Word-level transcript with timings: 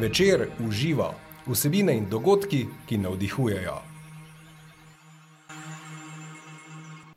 Večer 0.00 0.46
uživa 0.68 1.14
vsebine 1.46 1.92
in 1.96 2.06
dogodki, 2.10 2.66
ki 2.88 2.98
navdihujejo. 2.98 3.74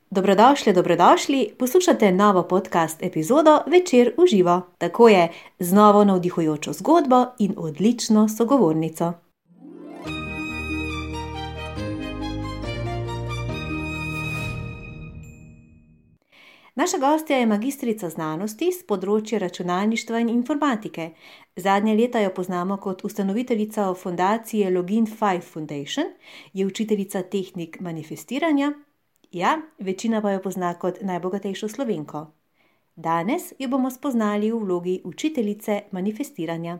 Dobrodošli, 0.09 0.73
dobrodošli, 0.73 1.49
poslušate 1.59 2.11
novo 2.11 2.43
podcast 2.43 3.03
epizodo 3.03 3.59
Večer 3.67 4.13
uživa. 4.17 4.61
Tako 4.77 5.09
je, 5.09 5.31
z 5.59 5.73
novo 5.73 6.03
navdihujočo 6.03 6.73
zgodbo 6.73 7.25
in 7.39 7.53
odlično 7.57 8.27
sogovornico. 8.29 9.13
Naša 16.75 16.97
gostja 16.97 17.37
je 17.37 17.45
magistrica 17.45 18.07
znanosti 18.09 18.71
z 18.73 18.85
področja 18.89 19.37
računalništva 19.37 20.19
in 20.23 20.29
informatike. 20.31 21.11
Zadnje 21.55 21.93
leta 21.99 22.21
jo 22.23 22.31
poznamo 22.33 22.79
kot 22.81 23.03
ustanoviteljica 23.05 23.91
fundacije 23.93 24.71
Login 24.73 25.05
5 25.05 25.45
Foundation, 25.51 26.09
je 26.53 26.65
učiteljica 26.65 27.21
tehnik 27.21 27.77
manifestiranja, 27.79 28.71
ja, 29.31 29.59
večina 29.79 30.21
pa 30.21 30.31
jo 30.31 30.41
pozna 30.41 30.73
kot 30.73 31.01
najbogatejšo 31.01 31.69
slovenko. 31.69 32.25
Danes 32.95 33.53
jo 33.59 33.69
bomo 33.69 33.91
spoznali 33.91 34.51
v 34.51 34.65
vlogi 34.65 35.01
učiteljice 35.05 35.81
manifestiranja. 35.91 36.79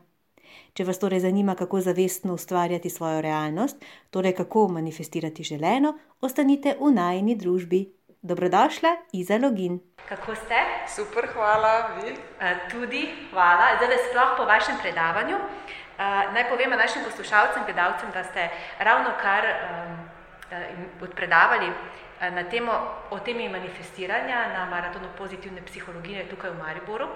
Če 0.74 0.86
vas 0.90 1.00
torej 1.02 1.22
zanima, 1.22 1.54
kako 1.56 1.82
zavestno 1.82 2.34
ustvarjati 2.34 2.90
svojo 2.90 3.22
realnost, 3.22 3.78
torej 4.10 4.34
kako 4.42 4.68
manifestirati 4.74 5.44
želeno, 5.44 5.94
ostanite 6.22 6.78
v 6.82 6.92
najni 6.94 7.36
družbi. 7.36 7.86
Dobrodošla, 8.24 8.90
Iza 9.14 9.38
Login. 9.38 9.80
Kako 10.10 10.36
ste? 10.36 10.56
Super, 10.96 11.28
hvala, 11.34 11.90
vi. 11.96 12.12
Uh, 12.12 12.72
tudi 12.72 13.16
hvala. 13.32 13.76
Zdaj, 13.78 13.98
sploh 14.10 14.30
po 14.38 14.46
vašem 14.46 14.78
predavanju. 14.82 15.36
Uh, 15.36 16.32
naj 16.34 16.48
povem 16.50 16.70
našim 16.70 17.04
poslušalcem, 17.04 17.64
gledalcem, 17.66 18.10
da 18.14 18.24
ste 18.24 18.50
ravno 18.80 19.12
kar 19.22 19.44
um, 19.44 21.10
predavali 21.16 21.68
uh, 21.68 22.34
na 22.34 22.44
temo 22.44 22.72
o 23.12 23.20
temi 23.20 23.50
manifestiranja 23.50 24.48
na 24.56 24.66
maratonu 24.72 25.08
pozitivne 25.18 25.62
psihologije 25.66 26.30
tukaj 26.30 26.52
v 26.52 26.64
Mariboru. 26.64 27.08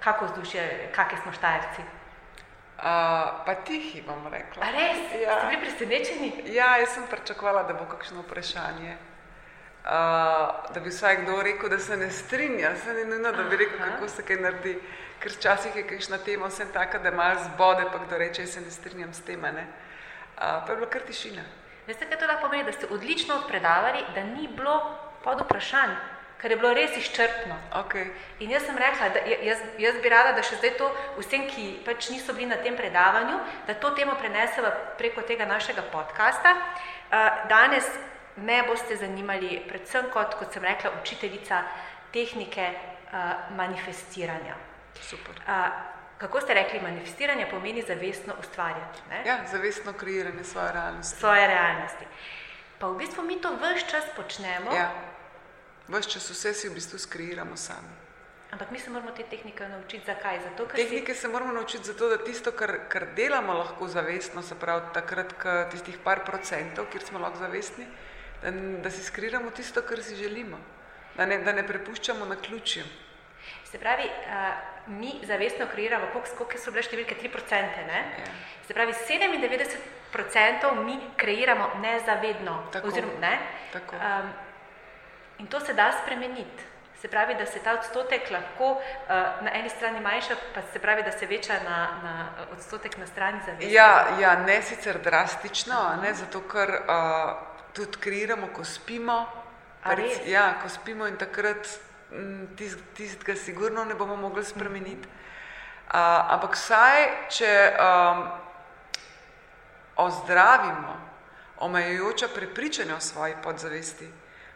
Kako 0.00 0.24
vzdušje, 0.24 0.90
kakšni 0.96 1.18
smo 1.22 1.32
štajerci? 1.32 1.80
Uh, 1.80 2.84
pa 3.46 3.54
tihi 3.66 4.02
bom 4.06 4.32
rekla. 4.32 4.64
A 4.64 4.72
res? 4.72 5.12
Ja. 5.20 5.38
Ste 5.38 5.46
bili 5.46 5.60
presenečeni? 5.60 6.54
Ja, 6.56 6.76
jaz 6.80 6.96
sem 6.96 7.04
pričakovala, 7.10 7.62
da 7.62 7.74
bo 7.74 7.84
kakšno 7.84 8.24
vprašanje 8.24 8.96
da 9.84 10.80
bi 10.84 10.88
vsaj 10.88 11.16
kdo 11.16 11.42
rekel, 11.42 11.68
da 11.68 11.78
se 11.78 11.96
ne 11.96 12.10
strinja, 12.10 12.76
se 12.76 12.92
ne 12.92 13.04
nujno, 13.04 13.32
da 13.32 13.42
bi 13.42 13.56
rekel, 13.56 13.78
kako 13.78 14.08
se 14.08 14.22
kaj 14.22 14.36
naredi, 14.36 14.78
ker 15.20 15.32
včasih 15.32 15.76
je 15.76 15.86
kakšna 15.88 16.18
tema 16.18 16.48
vsem 16.48 16.68
taka, 16.72 16.98
da 16.98 17.10
malo 17.10 17.40
zbode, 17.44 17.84
pa 17.92 17.98
kdo 17.98 18.18
reče, 18.18 18.46
se 18.46 18.60
ne 18.60 18.70
strinjam 18.70 19.12
s 19.14 19.20
tem, 19.20 19.40
ne. 19.40 19.66
Uh, 20.36 20.40
pa 20.66 20.72
je 20.72 20.76
bila 20.76 20.90
kar 20.90 21.02
tišina. 21.06 21.42
Veste, 21.86 22.06
kaj 22.08 22.18
to 22.18 22.26
lahko 22.26 22.48
pomeni, 22.48 22.64
da 22.64 22.72
ste 22.72 22.86
odlično 22.90 23.42
predavali, 23.48 24.04
da 24.14 24.24
ni 24.24 24.48
bilo 24.48 24.98
pod 25.24 25.40
vprašanj, 25.44 25.92
ker 26.40 26.50
je 26.50 26.56
bilo 26.56 26.72
res 26.74 26.96
izčrpno. 26.96 27.56
Okay. 27.84 28.08
In 28.40 28.50
jaz 28.50 28.64
sem 28.64 28.78
rekla, 28.78 29.08
da 29.08 29.20
jaz, 29.20 29.60
jaz 29.78 30.00
bi 30.02 30.08
rada, 30.08 30.32
da 30.32 30.42
še 30.42 30.56
zdaj 30.62 30.74
to 30.80 30.88
vsem, 31.18 31.44
ki 31.52 31.66
pač 31.84 32.08
niso 32.10 32.32
bili 32.32 32.48
na 32.48 32.56
tem 32.56 32.76
predavanju, 32.76 33.36
da 33.68 33.76
to 33.76 33.92
temo 33.96 34.16
preneseva 34.16 34.72
preko 34.98 35.22
tega 35.28 35.44
našega 35.44 35.84
podcasta. 35.92 36.56
Uh, 37.12 37.44
danes 37.52 37.88
me 38.36 38.62
boste 38.66 38.96
zanimali, 38.96 39.62
predvsem 39.68 40.10
kot, 40.12 40.34
kot 40.34 40.52
sem 40.52 40.64
rekla, 40.64 40.90
učiteljica 41.02 41.62
tehnike 42.12 42.68
uh, 42.70 43.56
manifestiranja. 43.56 44.54
Super. 45.00 45.34
Uh, 45.46 45.94
kako 46.18 46.40
ste 46.40 46.54
rekli, 46.54 46.80
manifestiranje 46.80 47.46
pomeni 47.50 47.82
zavestno 47.82 48.34
ustvarjati? 48.40 49.02
Ne? 49.10 49.22
Ja, 49.26 49.38
zavestno 49.50 49.92
kreiranje 49.92 50.44
svoje 50.44 50.72
realnosti. 50.72 51.18
Svoje 51.18 51.46
realnosti. 51.46 52.06
Pa 52.78 52.88
v 52.88 52.96
bistvu 52.98 53.22
mi 53.22 53.40
to 53.40 53.56
vse 53.56 53.86
čas 53.90 54.04
počnemo. 54.16 54.74
Ja, 54.74 54.90
vse 55.88 56.10
čas 56.10 56.30
vse 56.30 56.54
si 56.54 56.68
v 56.68 56.74
bistvu 56.74 56.98
skreiramo 56.98 57.56
sami. 57.56 58.02
Ampak 58.54 58.70
mi 58.70 58.78
se 58.78 58.90
moramo 58.90 59.10
te 59.10 59.22
tehnike 59.22 59.68
naučiti, 59.68 60.06
zakaj? 60.06 60.40
Zato, 60.40 60.66
tehnike 60.66 61.14
si... 61.14 61.20
se 61.20 61.28
moramo 61.28 61.52
naučiti 61.52 61.84
zato, 61.84 62.08
da 62.08 62.18
tisto, 62.24 62.52
kar, 62.52 62.78
kar 62.88 63.06
delamo, 63.16 63.52
lahko 63.52 63.88
zavestno, 63.88 64.42
se 64.42 64.54
pravi, 64.54 64.82
takrat, 64.94 65.34
tistih 65.70 65.98
par 66.04 66.24
procentov, 66.24 66.86
kjer 66.92 67.02
smo 67.02 67.18
lahko 67.18 67.38
zavestni, 67.38 67.84
da, 67.84 68.13
da 68.82 68.90
si 68.90 69.02
skriramo 69.02 69.50
tisto, 69.50 69.82
kar 69.82 70.02
si 70.02 70.16
želimo, 70.16 70.58
da 71.16 71.26
ne, 71.26 71.38
da 71.38 71.52
ne 71.52 71.66
prepuščamo 71.66 72.24
na 72.24 72.36
ključju. 72.36 72.84
Se 73.64 73.78
pravi, 73.78 74.04
uh, 74.04 74.74
mi 74.86 75.20
zavestno 75.22 75.66
kreiramo, 75.72 76.06
koliko 76.12 76.58
so 76.58 76.70
bile 76.70 76.82
številke 76.84 77.16
3%. 77.18 77.86
Ne? 77.88 78.02
Ja. 78.18 78.34
Se 78.66 78.74
pravi, 78.74 78.92
97% 78.92 80.84
mi 80.84 80.98
kreiramo 81.16 81.70
nezavedno. 81.82 82.68
Tako, 82.72 82.88
oziroma, 82.88 83.18
ne? 83.20 83.38
tako. 83.72 83.96
Um, 83.96 84.30
in 85.38 85.46
to 85.46 85.60
se 85.60 85.74
da 85.74 85.90
spremeniti. 86.02 86.70
Se 87.00 87.08
pravi, 87.08 87.34
da 87.34 87.44
se 87.46 87.60
ta 87.60 87.74
odstotek 87.76 88.30
lahko 88.30 88.70
uh, 88.76 88.84
na 89.44 89.50
eni 89.52 89.68
strani 89.68 90.00
manjša, 90.00 90.36
pa 90.54 90.62
se 90.72 90.78
pravi, 90.80 91.02
da 91.02 91.12
se 91.12 91.26
veča 91.26 91.58
na, 91.64 91.78
na 92.02 92.14
odstotek 92.52 92.96
na 92.96 93.06
strani 93.06 93.42
zavesti. 93.46 93.74
Ja, 93.74 94.16
ja, 94.20 94.36
ne 94.40 94.62
sicer 94.62 95.00
drastično, 95.04 95.98
ne, 96.02 96.14
zato 96.14 96.40
ker 96.48 96.70
uh, 96.80 97.53
tudi 97.74 97.98
kreiramo, 98.00 98.48
ko 98.54 98.64
spimo. 98.64 99.26
Rec, 99.84 100.24
ja, 100.26 100.54
ko 100.62 100.68
spimo 100.68 101.06
in 101.06 101.16
takrat 101.20 101.68
tistega 102.56 103.34
tist 103.34 103.44
sigurno 103.44 103.84
ne 103.84 103.94
bomo 103.94 104.16
mogli 104.16 104.44
spremeniti. 104.44 105.08
Uh, 105.84 106.32
ampak 106.32 106.54
vsaj, 106.56 107.02
če 107.28 107.50
um, 107.76 108.22
ozdravimo 110.00 110.94
omejujoča 111.66 112.28
prepričanja 112.34 112.96
o 112.96 113.00
svoji 113.00 113.34
podzavesti, 113.42 114.08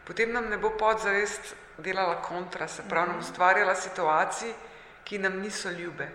potem 0.07 0.33
nam 0.33 0.49
ne 0.49 0.57
bo 0.57 0.71
podzavest 0.77 1.53
delala 1.77 2.21
kontra, 2.21 2.67
se 2.67 2.83
pravi, 2.89 3.07
nam 3.07 3.19
mhm. 3.19 3.25
ustvarjala 3.27 3.75
situacij, 3.75 4.53
ki 5.03 5.17
nam 5.17 5.39
niso 5.39 5.69
ljube 5.69 6.09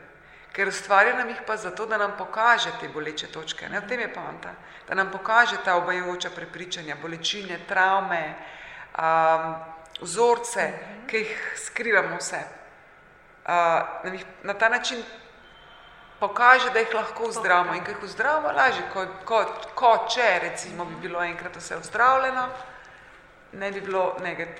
ker 0.55 0.69
ustvarja 0.69 1.17
nam 1.19 1.29
jih 1.29 1.41
pa 1.47 1.57
zato, 1.57 1.87
da 1.87 1.99
nam 1.99 2.13
pokaže 2.19 2.71
te 2.81 2.89
boleče 2.89 3.27
točke. 3.27 3.69
Ne? 3.69 3.81
V 3.81 3.89
tem 3.89 4.01
je 4.01 4.13
poanta, 4.15 4.55
da 4.89 4.95
nam 4.95 5.11
pokaže 5.11 5.57
ta 5.65 5.77
obajajoča 5.77 6.31
prepričanja, 6.31 6.97
bolečine, 7.03 7.59
travme, 7.69 8.23
um, 8.99 9.55
vzorce, 10.01 10.69
ki 11.11 11.25
jih 11.25 11.35
skrivamo 11.67 12.21
vse. 12.21 12.43
Uh, 13.45 14.15
na 14.43 14.55
ta 14.55 14.69
način 14.69 15.03
pokaže, 16.21 16.71
da 16.71 16.79
jih 16.79 16.95
lahko 16.95 17.29
vzdravimo 17.29 17.75
in 17.75 17.85
ki 17.85 17.91
jih 17.91 18.07
vzdravimo 18.07 18.55
lažje, 18.55 18.87
kot 18.93 19.19
ko, 19.25 19.43
ko, 19.75 19.93
če 20.15 20.39
recimo 20.43 20.85
bi 20.85 21.03
bilo 21.09 21.25
enkrat 21.25 21.57
vse 21.57 21.83
vzdravljeno, 21.83 22.47
ne 23.53 23.73
bi 23.73 23.81
bilo 23.81 24.17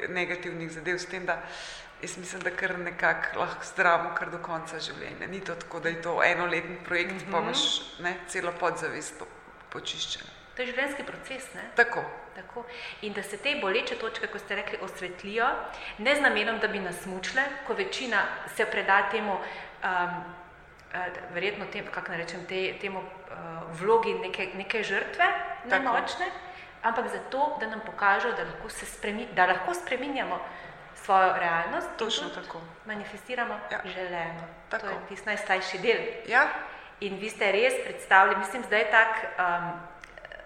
negativnih 0.09 0.71
zadev 0.73 0.99
s 0.99 1.07
tem, 1.07 1.27
da 1.27 1.39
uh, 1.39 1.84
Jaz 2.05 2.19
mislim, 2.19 2.43
da 2.43 2.51
kar 2.51 2.79
nekako 2.79 3.39
lahko 3.39 3.65
zdravimo 3.65 4.11
kar 4.15 4.31
do 4.31 4.39
konca 4.43 4.77
življenja. 4.81 5.27
Ni 5.27 5.39
to 5.41 5.55
tako, 5.57 5.79
da 5.81 5.89
je 5.89 6.03
to 6.03 6.19
enoletni 6.25 6.77
projekt, 6.85 7.13
mm 7.13 7.19
-hmm. 7.19 7.33
pa 7.33 7.39
imaš 7.39 7.61
ne, 7.99 8.17
celo 8.29 8.53
podzavest 8.61 9.19
po, 9.19 9.27
počiščeno. 9.73 10.27
To 10.57 10.63
je 10.63 10.67
življenjski 10.67 11.03
proces. 11.03 11.47
Ne? 11.55 11.63
Tako. 11.77 12.03
Tako. 12.35 12.65
In 13.03 13.13
da 13.13 13.23
se 13.23 13.37
te 13.37 13.55
boleče 13.61 13.97
točke, 13.97 14.27
kot 14.27 14.41
ste 14.41 14.55
rekli, 14.55 14.79
osvetlijo, 14.83 15.47
ne 15.99 16.17
z 16.17 16.21
namenom, 16.21 16.59
da 16.59 16.69
bi 16.69 16.81
nas 16.81 17.07
mučile, 17.07 17.43
ko 17.67 17.75
večina 17.75 18.23
se 18.57 18.67
preda 18.67 19.09
temu, 19.11 19.39
um, 19.85 20.25
verjetno 21.33 21.67
tem, 21.73 21.87
kako 21.95 22.13
naj 22.13 22.19
rečem, 22.19 22.45
te, 22.49 22.79
temu 22.81 22.99
uh, 22.99 23.81
vlogi 23.81 24.15
neke, 24.15 24.51
neke 24.55 24.83
žrtve, 24.83 25.25
nemočne, 25.65 26.29
ampak 26.83 27.09
zato, 27.09 27.57
da 27.61 27.67
nam 27.67 27.81
pokažejo, 27.87 28.35
da 28.37 28.45
lahko, 28.45 28.69
spremi, 28.69 29.27
da 29.33 29.47
lahko 29.47 29.75
spreminjamo 29.75 30.41
svojo 31.05 31.33
realnost, 31.39 31.89
točno 31.99 32.29
tako. 32.29 32.61
Manifestiramo 32.87 33.55
ja. 33.73 33.81
želeno. 33.85 34.41
Tako. 34.69 34.87
To 34.87 34.93
je 34.93 34.99
tisti 35.09 35.27
najstarejši 35.27 35.79
del. 35.79 36.01
Ja. 36.27 36.47
In 37.01 37.19
vi 37.19 37.31
ste 37.31 37.53
res 37.53 37.75
predstavili, 37.85 38.37
mislim, 38.37 38.63
da 38.71 38.77
je 38.77 38.91
tako 38.91 39.21
um, 39.27 39.73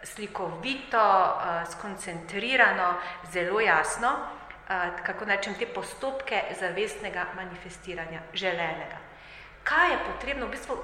slikovito, 0.03 1.35
uh, 1.37 1.71
skoncentrirano, 1.73 2.94
zelo 3.32 3.61
jasno, 3.61 4.09
uh, 4.12 5.05
kako 5.06 5.25
rečem, 5.25 5.55
te 5.55 5.67
postopke 5.67 6.43
zavestnega 6.61 7.27
manifestiranja 7.37 8.21
želenega. 8.35 8.99
Kaj 9.65 9.91
je 9.91 9.99
potrebno 10.12 10.47
v 10.47 10.50
bistvu? 10.50 10.77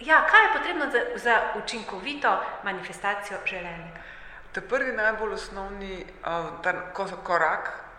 Ja, 0.00 0.26
kaj 0.26 0.42
je 0.42 0.52
potrebno 0.58 0.90
za, 0.90 1.00
za 1.16 1.40
učinkovito 1.62 2.40
manifestacijo 2.64 3.38
želenega? 3.46 4.00
To 4.52 4.60
je 4.60 4.68
prvi 4.68 4.92
najbolj 4.92 5.32
osnovni 5.32 6.04
uh, 6.26 7.22
korak, 7.24 7.91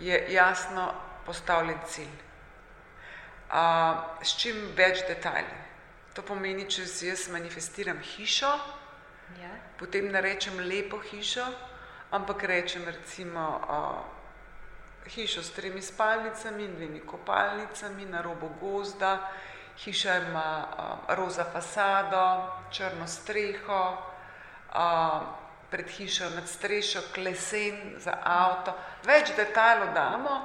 je 0.00 0.26
jasno 0.32 0.92
postavljen 1.26 1.78
cilj. 1.86 2.18
Uh, 3.50 3.56
s 4.22 4.36
čim 4.38 4.56
več 4.76 5.02
detajli. 5.08 5.58
To 6.14 6.22
pomeni, 6.22 6.66
če 6.70 6.86
si 6.86 7.08
jaz 7.08 7.28
manifestiram 7.30 7.98
hišo, 8.02 8.50
ja. 9.40 9.50
potem 9.78 10.10
ne 10.10 10.22
rečem 10.22 10.58
lepo 10.62 10.98
hišo, 11.02 11.44
ampak 12.14 12.44
rečem 12.50 12.86
recimo 12.86 13.44
uh, 13.58 15.10
hišo 15.10 15.42
s 15.42 15.54
tremi 15.54 15.82
spalnicami 15.82 16.64
in 16.64 16.74
dvemi 16.78 17.02
kopalnicami 17.06 18.06
na 18.10 18.22
robu 18.22 18.50
gozda, 18.60 19.16
hiša 19.82 20.16
ima 20.28 20.48
uh, 20.62 21.14
roza 21.18 21.46
fasado, 21.52 22.24
črno 22.70 23.06
streho, 23.06 23.82
uh, 24.74 25.39
pred 25.70 25.88
hišo 25.88 26.30
nad 26.34 26.48
strešo, 26.48 27.00
klesen 27.14 27.94
za 27.98 28.18
avto. 28.24 28.74
Več 29.06 29.30
detajlov 29.36 29.94
damo, 29.94 30.40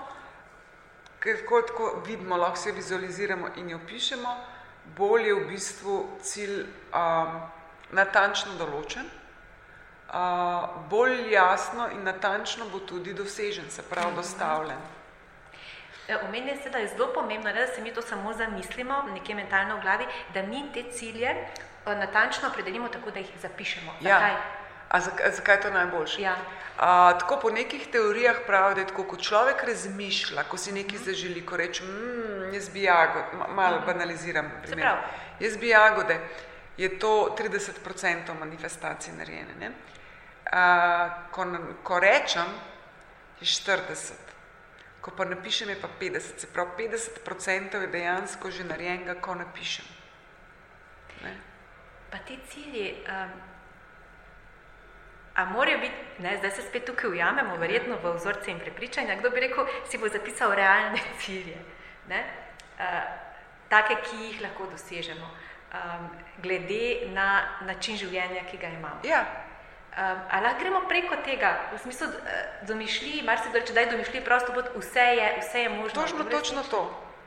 ker 1.19 1.41
tako 1.41 2.01
vidimo, 2.05 2.37
lahko 2.37 2.57
se 2.57 2.71
vizualiziramo 2.71 3.55
in 3.55 3.69
jo 3.69 3.79
pišemo, 3.87 4.35
bolj 4.97 5.27
je 5.27 5.35
v 5.35 5.45
bistvu 5.49 5.95
cilj 6.21 6.59
um, 6.61 7.39
natančno 7.91 8.53
določen, 8.59 9.07
uh, 10.13 10.75
bolj 10.89 11.31
jasno 11.33 11.89
in 11.91 12.03
natančno 12.05 12.69
bo 12.69 12.83
tudi 12.85 13.13
dosežen, 13.13 13.71
se 13.71 13.83
pravi 13.89 14.15
dostavljen. 14.15 14.91
Omenili 16.05 16.59
ste, 16.59 16.69
da 16.69 16.77
je 16.77 16.91
zelo 16.93 17.07
pomembno, 17.13 17.49
ne, 17.49 17.65
da 17.65 17.73
se 17.73 17.81
mi 17.81 17.93
to 17.93 18.01
samo 18.01 18.33
zamislimo, 18.33 19.07
nekje 19.13 19.35
mentalno 19.35 19.79
v 19.79 19.81
glavi, 19.81 20.05
da 20.33 20.43
mi 20.45 20.61
te 20.73 20.83
cilje 20.93 21.33
natančno 21.85 22.49
opredelimo 22.49 22.89
tako, 22.93 23.11
da 23.11 23.19
jih 23.19 23.33
zapišemo. 23.41 23.97
Ja. 24.01 24.19
Zakaj? 24.19 24.64
A 24.89 24.99
zakaj, 24.99 25.31
zakaj 25.31 25.55
je 25.55 25.61
to 25.61 25.69
najboljše? 25.71 26.21
Ja. 26.21 26.35
A, 26.77 27.17
tako 27.19 27.39
po 27.41 27.49
nekih 27.49 27.87
teorijah 27.91 28.35
pravi, 28.47 28.75
da 28.75 28.81
je 28.81 28.87
tako, 28.87 29.03
ko 29.03 29.17
človek 29.17 29.63
razmišlja, 29.63 30.43
ko 30.43 30.57
si 30.57 30.71
nekaj 30.71 30.97
zaželi, 30.97 31.45
ko 31.45 31.57
reče, 31.57 31.83
mmm, 31.83 32.53
jaz 32.53 32.69
bi 32.69 32.83
jagode, 32.83 33.37
ma- 33.37 33.47
malo 33.47 33.79
banaliziram 33.85 34.51
primer, 34.63 34.97
jaz 35.39 35.57
bi 35.57 35.69
jagode, 35.69 36.19
je 36.77 36.99
to 36.99 37.35
30% 37.39 38.39
manifestacije 38.39 39.15
narejene. 39.15 39.55
Ne? 39.59 39.71
A, 40.51 41.09
ko, 41.31 41.45
ko 41.83 41.99
rečem, 41.99 42.51
je 43.39 43.47
40, 43.47 44.11
ko 45.01 45.11
pa 45.11 45.25
napišem, 45.25 45.69
je 45.69 45.81
pa 45.81 45.87
50, 46.01 46.39
se 46.39 46.47
pravi 46.53 46.89
50% 46.89 47.81
je 47.81 47.87
dejansko 47.87 48.51
že 48.51 48.63
narejenega, 48.63 49.15
ko 49.21 49.35
napišem. 49.35 49.85
Ne? 51.23 51.37
Pa 52.11 52.17
ti 52.17 52.39
cilji, 52.49 53.05
um, 53.07 53.54
a 55.35 55.45
morajo 55.45 55.77
biti, 55.77 55.95
ne, 56.19 56.37
zdaj 56.37 56.51
se 56.51 56.61
spet 56.61 56.85
tukaj 56.85 57.09
ujamemo, 57.09 57.55
verjetno 57.57 57.97
v 58.03 58.13
vzorce 58.15 58.51
in 58.51 58.59
prepričanja, 58.59 59.15
kdo 59.15 59.29
bi 59.29 59.39
rekel, 59.39 59.65
si 59.89 59.97
bo 59.97 60.07
zapisal 60.09 60.53
realne 60.55 60.99
cilje, 61.21 61.57
ne, 62.09 62.23
uh, 62.79 62.83
take, 63.69 63.95
ki 64.05 64.15
jih 64.23 64.41
lahko 64.41 64.67
dosežemo, 64.71 65.25
um, 65.73 66.09
glede 66.43 67.07
na 67.13 67.27
način 67.61 67.97
življenja, 67.97 68.43
ki 68.51 68.57
ga 68.57 68.67
imamo. 68.67 69.01
Ja, 69.03 69.25
Um, 69.95 70.19
ali 70.31 70.43
lahko 70.43 70.59
gremo 70.59 70.81
preko 70.89 71.15
tega, 71.23 71.49
v 71.73 71.77
smislu 71.79 72.07
uh, 72.07 72.15
domišljiji, 72.67 73.21
mar 73.23 73.37
se 73.39 73.47
reče, 73.53 73.73
da 73.73 73.79
je 73.79 73.91
domišljiji 73.91 74.23
prosto 74.25 74.51
pot, 74.53 74.65
vse 74.75 74.99
je, 74.99 75.37
vse 75.39 75.61
je 75.61 75.69
možno. 75.69 76.01
Točno, 76.01 76.23
točno 76.23 76.63
to. 76.63 76.81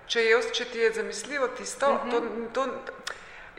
Če, 0.07 0.25
jaz, 0.25 0.51
če 0.53 0.65
ti 0.65 0.79
je 0.79 0.91
zamisljivo 0.93 1.49
tisto, 1.49 1.89
uh 1.95 2.05
Mhm. 2.05 2.11
-huh. 2.11 2.53
to, 2.53 2.67
to, 2.67 2.93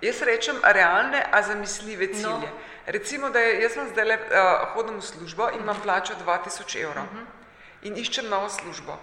jaz 0.02 0.22
rečem 0.22 0.56
realne, 0.64 1.26
a 1.32 1.42
zamisljive 1.42 2.14
cilje. 2.14 2.50
No. 2.54 2.60
Recimo, 2.90 3.30
da 3.30 3.40
je, 3.40 3.62
jaz 3.62 3.74
sem 3.78 3.90
zdaj 3.92 4.06
le, 4.06 4.16
uh, 4.18 4.72
hodim 4.74 4.96
v 4.98 5.06
službo 5.06 5.50
in 5.54 5.62
imam 5.62 5.78
plačo 5.84 6.14
2000 6.26 6.80
evrov 6.82 7.04
uh 7.04 7.12
Mhm. 7.14 7.20
-huh. 7.20 7.88
in 7.88 7.98
iščem 7.98 8.26
novo 8.30 8.50
službo 8.50 8.98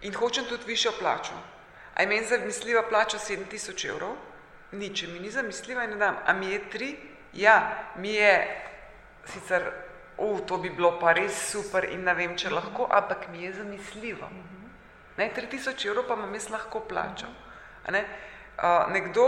in 0.00 0.14
hočem 0.14 0.44
tudi 0.44 0.64
višjo 0.66 0.92
plačo. 0.98 1.32
A 1.94 2.02
je 2.02 2.06
meni 2.08 2.26
zamisljiva 2.26 2.82
plača 2.82 3.18
7000 3.18 3.88
evrov? 3.88 4.16
Nič, 4.72 5.02
mi 5.02 5.18
ni 5.20 5.30
zamisljiva 5.30 5.84
in 5.84 5.90
ne 5.90 5.96
dam. 5.96 6.16
A 6.26 6.32
mi 6.32 6.46
je 6.52 6.70
tri? 6.70 6.96
Ja, 7.32 7.84
mi 7.96 8.14
je 8.14 8.62
sicer, 9.24 9.72
uh, 10.18 10.40
to 10.46 10.56
bi 10.58 10.70
bilo 10.70 10.98
pa 11.00 11.12
res 11.12 11.50
super 11.50 11.84
in 11.84 12.04
ne 12.04 12.14
vem, 12.14 12.36
če 12.36 12.50
lahko, 12.50 12.86
ampak 12.90 13.28
mi 13.28 13.42
je 13.42 13.52
zamisljivo. 13.52 14.28
Ne, 15.16 15.30
3000 15.36 15.86
evrov 15.88 16.04
pa 16.08 16.14
imam 16.14 16.34
jaz 16.34 16.48
lahko 16.50 16.80
plačo. 16.80 17.26
Uh, 17.88 18.92
nekdo 18.92 19.24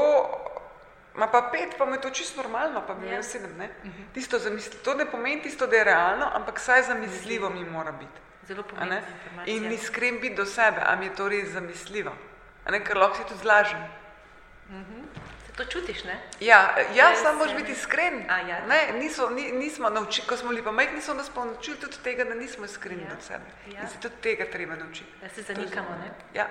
ima 1.16 1.26
pa 1.28 1.42
pet, 1.44 1.74
pa 1.78 1.84
mu 1.84 1.92
je 1.92 2.00
to 2.00 2.10
čisto 2.10 2.42
normalno, 2.42 2.82
pa 2.86 2.94
bi 2.94 3.06
Ja. 3.06 3.10
imel 3.10 3.22
sedem. 3.24 3.56
Ne? 3.56 3.68
Tisto 4.12 4.38
zamisli, 4.38 4.78
to 4.78 4.94
ne 4.94 5.06
pomeni 5.06 5.42
tisto, 5.42 5.66
da 5.66 5.76
je 5.76 5.84
realno, 5.84 6.30
ampak 6.34 6.60
saj 6.60 6.82
zamisljivo 6.82 7.50
mi 7.50 7.64
mora 7.66 7.92
biti. 7.92 8.18
Zelo 8.44 8.62
informacija. 8.62 9.02
In 9.46 9.72
iskren 9.72 10.20
biti 10.20 10.34
do 10.34 10.44
sebe, 10.46 10.80
a 10.82 10.96
mi 10.96 11.06
je 11.06 11.14
to 11.14 11.28
res 11.28 11.48
zamisljivo. 11.50 12.12
Ne, 12.66 12.84
ker 12.84 12.96
lahko 12.96 13.16
si 13.16 13.22
tudi 13.22 13.40
zlažem. 13.40 13.78
Se 15.46 15.52
to 15.54 15.64
čutiš, 15.66 16.04
ne? 16.04 16.20
Ja, 16.40 16.60
ja 16.94 17.08
Res 17.10 17.22
samo 17.22 17.38
moraš 17.38 17.52
je. 17.52 17.56
biti 17.56 17.72
iskren. 17.72 18.24
A, 18.28 18.38
ja. 18.40 18.66
Ne, 18.66 18.92
niso, 18.94 19.30
ni, 19.30 19.52
nismo 19.52 19.90
naučili, 19.90 20.26
ko 20.28 20.36
smo 20.36 20.48
bili 20.48 20.62
pa 20.62 20.72
majhni, 20.72 21.00
so 21.00 21.14
nas 21.14 21.30
pa 21.30 21.44
naučili 21.44 21.76
tudi 21.78 21.96
tega, 21.98 22.24
da 22.24 22.34
nismo 22.34 22.64
iskreni 22.64 23.02
Ja, 23.02 23.08
do 23.08 23.20
sebe. 23.20 23.44
ja. 23.68 23.80
In 23.80 23.88
se 23.88 23.98
tudi 23.98 24.14
tega 24.16 24.44
treba 24.46 24.74
naučiti. 24.74 25.12
Da 25.20 25.28
se 25.28 25.42
zanikamo, 25.42 25.88
ne? 25.92 26.10
Ja. 26.34 26.48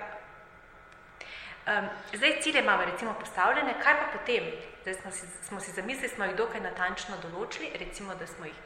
Um, 1.66 1.88
zdaj 2.12 2.40
cilje 2.40 2.60
imamo 2.60 2.84
recimo 2.84 3.14
postavljene, 3.20 3.74
kaj 3.82 3.94
pa 3.94 4.18
potem? 4.18 4.44
Zdaj 4.82 4.94
smo 4.94 5.10
si, 5.10 5.26
smo 5.42 5.60
si 5.60 5.70
zamislili, 5.72 6.08
smo 6.08 6.24
jih 6.24 6.36
dokaj 6.36 6.60
natančno 6.60 7.16
določili, 7.22 7.70
recimo, 7.80 8.14
da 8.14 8.26
smo 8.26 8.44
jih 8.44 8.58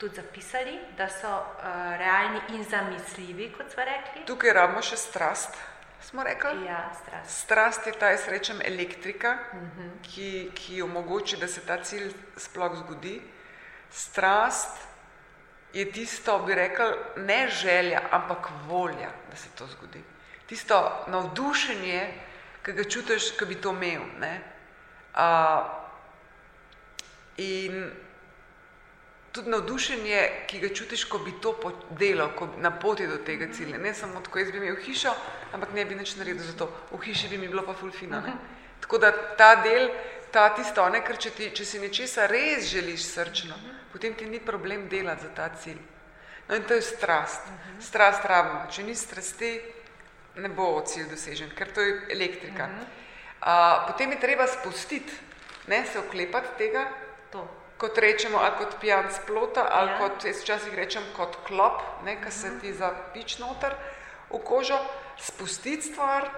tudi 0.00 0.16
zapisali, 0.16 0.78
da 0.98 1.06
so 1.08 1.30
uh, 1.30 1.66
realni 2.00 2.40
in 2.48 2.64
zamisljivi, 2.64 3.52
kot 3.54 3.70
smo 3.70 3.84
rekli. 3.86 4.24
Tukaj 4.26 4.54
rabimo 4.56 4.82
še 4.82 4.98
strast, 4.98 5.54
smo 6.02 6.24
rekli. 6.26 6.64
Ja, 6.66 6.80
strast. 6.98 7.36
Strast 7.44 7.86
je 7.86 7.92
ta, 7.92 8.08
jaz 8.10 8.26
rečem, 8.28 8.58
elektrika, 8.64 9.36
uh 9.52 9.60
-huh. 9.60 9.90
ki, 10.02 10.50
ki 10.54 10.82
omogoči, 10.82 11.36
da 11.36 11.48
se 11.48 11.60
ta 11.60 11.76
cilj 11.82 12.10
sploh 12.36 12.74
zgodi. 12.76 13.20
Strast 13.90 14.78
je 15.72 15.92
tisto, 15.92 16.38
bi 16.38 16.54
rekel, 16.54 16.96
ne 17.16 17.48
želja, 17.48 18.00
ampak 18.10 18.50
volja, 18.66 19.10
da 19.30 19.36
se 19.36 19.48
to 19.58 19.66
zgodi. 19.66 20.02
Tisto 20.46 21.04
navdušenje, 21.06 22.29
ki 22.64 22.72
ga 22.72 22.84
čutiš, 22.84 23.32
ki 23.38 23.48
bi 23.48 23.56
to 23.60 23.72
imel. 23.72 24.06
A, 25.14 25.26
in 27.36 27.90
tudi 29.32 29.50
navdušenje, 29.50 30.46
ki 30.46 30.60
ga 30.60 30.68
čutiš, 30.74 31.04
ko 31.04 31.18
bi 31.18 31.32
to 31.40 31.54
delal, 31.98 32.32
ko 32.36 32.48
na 32.58 32.70
poti 32.70 33.06
do 33.06 33.18
tega 33.26 33.52
cilja. 33.52 33.78
Ne 33.78 33.94
samo 33.94 34.20
tako, 34.20 34.38
jaz 34.38 34.50
bi 34.50 34.58
imel 34.58 34.76
hišo, 34.76 35.14
ampak 35.52 35.72
ne 35.74 35.84
bi 35.84 35.94
nič 35.94 36.16
naredil 36.16 36.42
za 36.44 36.56
to. 36.58 36.70
V 36.90 37.02
hiši 37.04 37.28
bi 37.28 37.38
mi 37.38 37.48
bilo 37.48 37.62
pa 37.62 37.74
fulfino. 37.74 38.20
Ne? 38.20 38.34
Tako 38.80 38.98
da 38.98 39.12
ta 39.36 39.54
del, 39.62 39.90
ta 40.32 40.48
tisto, 40.54 40.88
ne, 40.88 41.02
ker 41.06 41.18
če, 41.18 41.30
ti, 41.30 41.50
če 41.54 41.64
si 41.64 41.78
nečesa 41.78 42.26
res 42.26 42.70
želiš 42.70 43.06
srčno, 43.14 43.56
potem 43.92 44.14
ti 44.14 44.26
ni 44.26 44.40
problem 44.40 44.88
delati 44.88 45.22
za 45.22 45.34
ta 45.34 45.48
cilj. 45.54 45.80
No 46.48 46.56
in 46.56 46.64
to 46.66 46.74
je 46.74 46.82
strast. 46.82 47.46
Strast 47.80 48.24
rabimo. 48.26 48.64
Če 48.70 48.82
ni 48.82 48.94
strasti, 48.94 49.52
ne 50.40 50.48
bo 50.48 50.80
cilj 50.86 51.08
dosežen, 51.10 51.50
ker 51.56 51.68
to 51.72 51.80
je 51.80 51.94
elektrika. 52.10 52.68
A, 53.40 53.84
potem 53.88 54.12
je 54.12 54.20
treba 54.20 54.46
spustiti, 54.46 55.12
ne 55.68 55.84
se 55.86 55.98
oklepati 55.98 56.56
tega, 56.58 56.88
To. 57.30 57.46
kot 57.78 57.98
rečemo, 57.98 58.38
ali 58.38 58.56
kot 58.58 58.76
pijan 58.80 59.06
splota, 59.12 59.68
ali 59.70 59.90
Ja. 59.90 59.98
kot 59.98 60.24
jaz 60.24 60.42
včasih 60.42 60.74
rečem 60.74 61.02
kot 61.16 61.36
klop, 61.46 61.82
ne, 62.04 62.16
ki 62.20 62.30
se 62.32 62.50
ti 62.60 62.72
zapič 62.72 63.38
noter 63.38 63.74
v 64.30 64.38
kožo, 64.44 64.78
spustiti 65.18 65.82
stvar, 65.92 66.28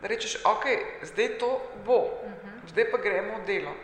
da 0.00 0.08
rečeš, 0.08 0.36
ok, 0.44 0.64
zdaj 1.02 1.38
to 1.38 1.50
bo, 1.86 2.20
zdaj 2.68 2.90
pa 2.90 2.98
gremo 2.98 3.38
v 3.40 3.46
delo. 3.46 3.74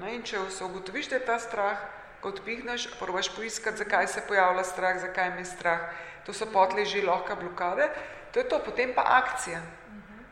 Ne, 0.00 0.14
in 0.14 0.22
če 0.22 0.38
se 0.50 0.64
ugotoviš, 0.64 1.08
da 1.08 1.16
je 1.16 1.24
ta 1.26 1.38
strah, 1.38 1.78
ko 2.20 2.28
odpihneš, 2.28 2.98
probaš 3.00 3.30
poiskati, 3.34 3.80
zakaj 3.80 4.06
se 4.06 4.20
pojavlja 4.28 4.64
strah, 4.64 4.98
zakaj 5.00 5.30
me 5.30 5.40
je 5.40 5.50
strah, 5.56 5.88
to 6.26 6.32
so 6.32 6.46
potle 6.46 6.84
že 6.84 7.02
lahko 7.02 7.36
blokade, 7.36 7.88
to 8.32 8.38
je 8.38 8.48
to, 8.48 8.58
potem 8.64 8.94
pa 8.94 9.02
akcija. 9.06 9.62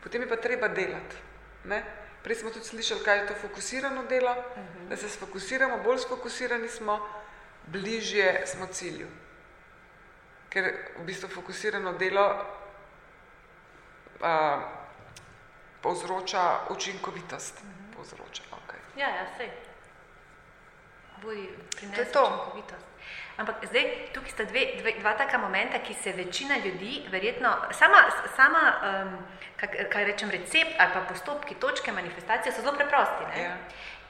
Potem 0.02 0.22
je 0.22 0.28
pa 0.28 0.36
treba 0.36 0.68
delati. 0.68 1.16
Ne? 1.64 1.84
Prej 2.22 2.36
smo 2.36 2.50
tudi 2.50 2.64
slišali, 2.64 3.04
kaj 3.04 3.18
je 3.18 3.26
to 3.26 3.34
fokusirano 3.34 4.04
delo, 4.04 4.30
uh 4.30 4.62
-huh. 4.62 4.88
da 4.88 4.96
se 4.96 5.08
sfokusiramo, 5.08 5.78
bolj 5.84 5.98
sfokusirani 5.98 6.68
smo, 6.68 7.08
bližje 7.66 8.42
smo 8.46 8.66
cilju. 8.66 9.06
Ker 10.48 10.74
v 10.98 11.04
bistvu 11.04 11.28
fokusirano 11.28 11.92
delo 11.92 12.46
a, 14.20 14.60
povzroča 15.82 16.60
učinkovitost. 16.70 17.54
Uh 17.58 17.64
-huh. 17.64 17.96
povzroča, 17.96 18.42
okay. 18.50 19.00
Ja, 19.00 19.08
ja, 19.08 19.26
sej. 19.36 19.50
Bodi 21.22 21.48
To 21.94 22.00
je 22.00 22.12
to. 22.12 22.22
učinkovitost. 22.22 22.87
Ampak 23.38 23.62
zdaj 23.70 24.10
tukaj 24.10 24.32
sta 24.34 24.44
dve, 24.50 24.64
dve, 24.82 24.92
dva 24.98 25.12
taka 25.14 25.38
momenta, 25.38 25.78
ki 25.78 25.94
se 25.94 26.12
večina 26.12 26.56
ljudi 26.58 27.04
verjetno, 27.10 27.52
sama, 27.70 28.00
sama 28.36 28.62
um, 28.82 29.12
kak, 29.56 29.76
kaj 29.92 30.04
rečem, 30.04 30.30
recept 30.30 30.74
ali 30.78 30.90
pa 30.94 31.00
postopki, 31.06 31.54
točke 31.54 31.92
manifestacije 31.92 32.52
so 32.52 32.62
zelo 32.62 32.74
preprosti. 32.74 33.24
Ne? 33.30 33.42
Ja. 33.42 33.52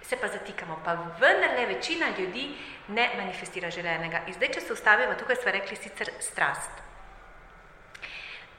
Se 0.03 0.17
pa 0.17 0.29
zatikamo, 0.29 0.81
pa 0.85 0.95
vendarle 1.21 1.67
večina 1.67 2.07
ljudi 2.19 2.49
ne 2.89 3.11
manifestira 3.17 3.71
želenega. 3.71 4.23
In 4.27 4.35
zdaj, 4.35 4.53
če 4.55 4.61
se 4.61 4.73
ustavimo, 4.73 5.15
tukaj 5.21 5.37
smo 5.37 5.53
rekli 5.53 5.77
sicer 5.77 6.11
strast. 6.21 6.81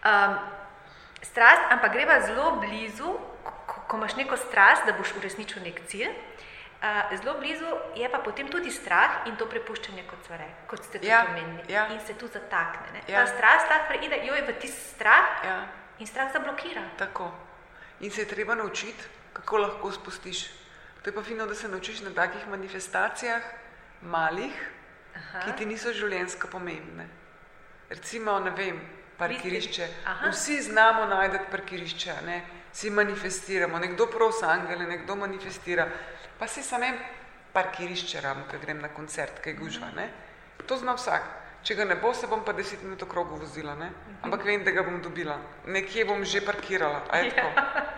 Um, 0.06 0.38
strast, 1.22 1.66
ampak 1.72 1.98
greva 1.98 2.22
zelo 2.28 2.60
blizu, 2.62 3.18
ko, 3.44 3.82
ko 3.88 3.98
imaš 3.98 4.16
neko 4.22 4.38
strast, 4.38 4.86
da 4.86 4.94
boš 4.94 5.18
uresničil 5.18 5.66
nek 5.66 5.82
cilj. 5.90 6.14
Uh, 6.14 6.49
zelo 7.14 7.40
blizu 7.40 7.66
je 7.96 8.10
pa 8.10 8.20
potem 8.20 8.48
tudi 8.48 8.72
strah 8.72 9.26
in 9.26 9.36
to 9.36 9.46
prepuščanje, 9.46 10.04
kot, 10.04 10.26
sva 10.26 10.38
re, 10.38 10.48
kot 10.68 10.84
ste 10.84 11.00
tudi 11.00 11.08
Ja, 11.08 11.26
omenili. 11.26 11.64
ja. 11.68 11.88
In 11.88 12.00
se 12.00 12.14
tu 12.14 12.28
zatakne. 12.28 12.92
Ne? 12.94 13.02
Ja. 13.08 13.20
Ta 13.20 13.28
strast 13.28 13.70
lahko 13.70 13.88
preide 13.88 14.16
joj 14.26 14.42
v 14.42 14.54
tisti 14.56 14.96
strah 14.96 15.44
Ja, 15.44 15.58
in 16.00 16.08
strah 16.08 16.32
zablokira. 16.34 16.82
tako. 16.98 17.32
In 18.00 18.12
se 18.12 18.22
je 18.22 18.28
treba 18.28 18.56
naučiti, 18.56 19.04
kako 19.34 19.58
lahko 19.58 19.92
spustiš. 19.92 20.48
To 21.04 21.10
je 21.10 21.16
pa 21.16 21.24
fino, 21.24 21.46
da 21.46 21.56
se 21.56 21.68
naučiš 21.68 22.02
na 22.02 22.10
takih 22.12 22.48
manifestacijah, 22.48 23.42
malih, 24.02 24.56
Aha. 25.16 25.40
ki 25.42 25.52
ti 25.58 25.66
niso 25.66 25.92
življenjsko 25.94 26.48
pomembne. 26.48 27.08
Recimo, 27.90 28.40
ne 28.40 28.52
vem, 28.52 28.80
parkirišče. 29.18 29.88
Vsi 30.32 30.62
znamo 30.62 31.06
najti 31.06 31.38
parkirišče, 31.52 32.14
ne? 32.26 32.42
si 32.72 32.90
manifestiramo, 32.90 33.80
nekdo 33.80 34.06
prosi 34.08 34.46
angele, 34.46 34.86
nekdo 34.86 35.16
manifestira. 35.16 35.88
Pa 36.39 36.48
si 36.48 36.63
samem 36.63 36.96
parkirišče 37.53 38.22
ravno, 38.22 38.46
ko 38.48 38.58
grem 38.62 38.79
na 38.81 38.88
koncert, 38.88 39.41
kaj 39.43 39.53
gužva. 39.60 39.91
Ne? 39.96 40.08
To 40.67 40.77
zna 40.77 40.96
vsak. 40.96 41.27
Če 41.63 41.75
ga 41.75 41.86
ne 41.86 41.98
bo, 42.00 42.13
se 42.15 42.27
bom 42.31 42.43
pa 42.48 42.53
deset 42.55 42.84
minut 42.86 43.01
okrogu 43.03 43.36
vozila, 43.41 43.74
ne? 43.75 43.89
ampak 44.24 44.46
vem, 44.48 44.63
da 44.63 44.72
ga 44.72 44.84
bom 44.88 45.01
dobila. 45.03 45.36
Nekje 45.67 46.05
bom 46.08 46.24
že 46.24 46.39
parkirala. 46.46 47.03
Ja. 47.12 47.50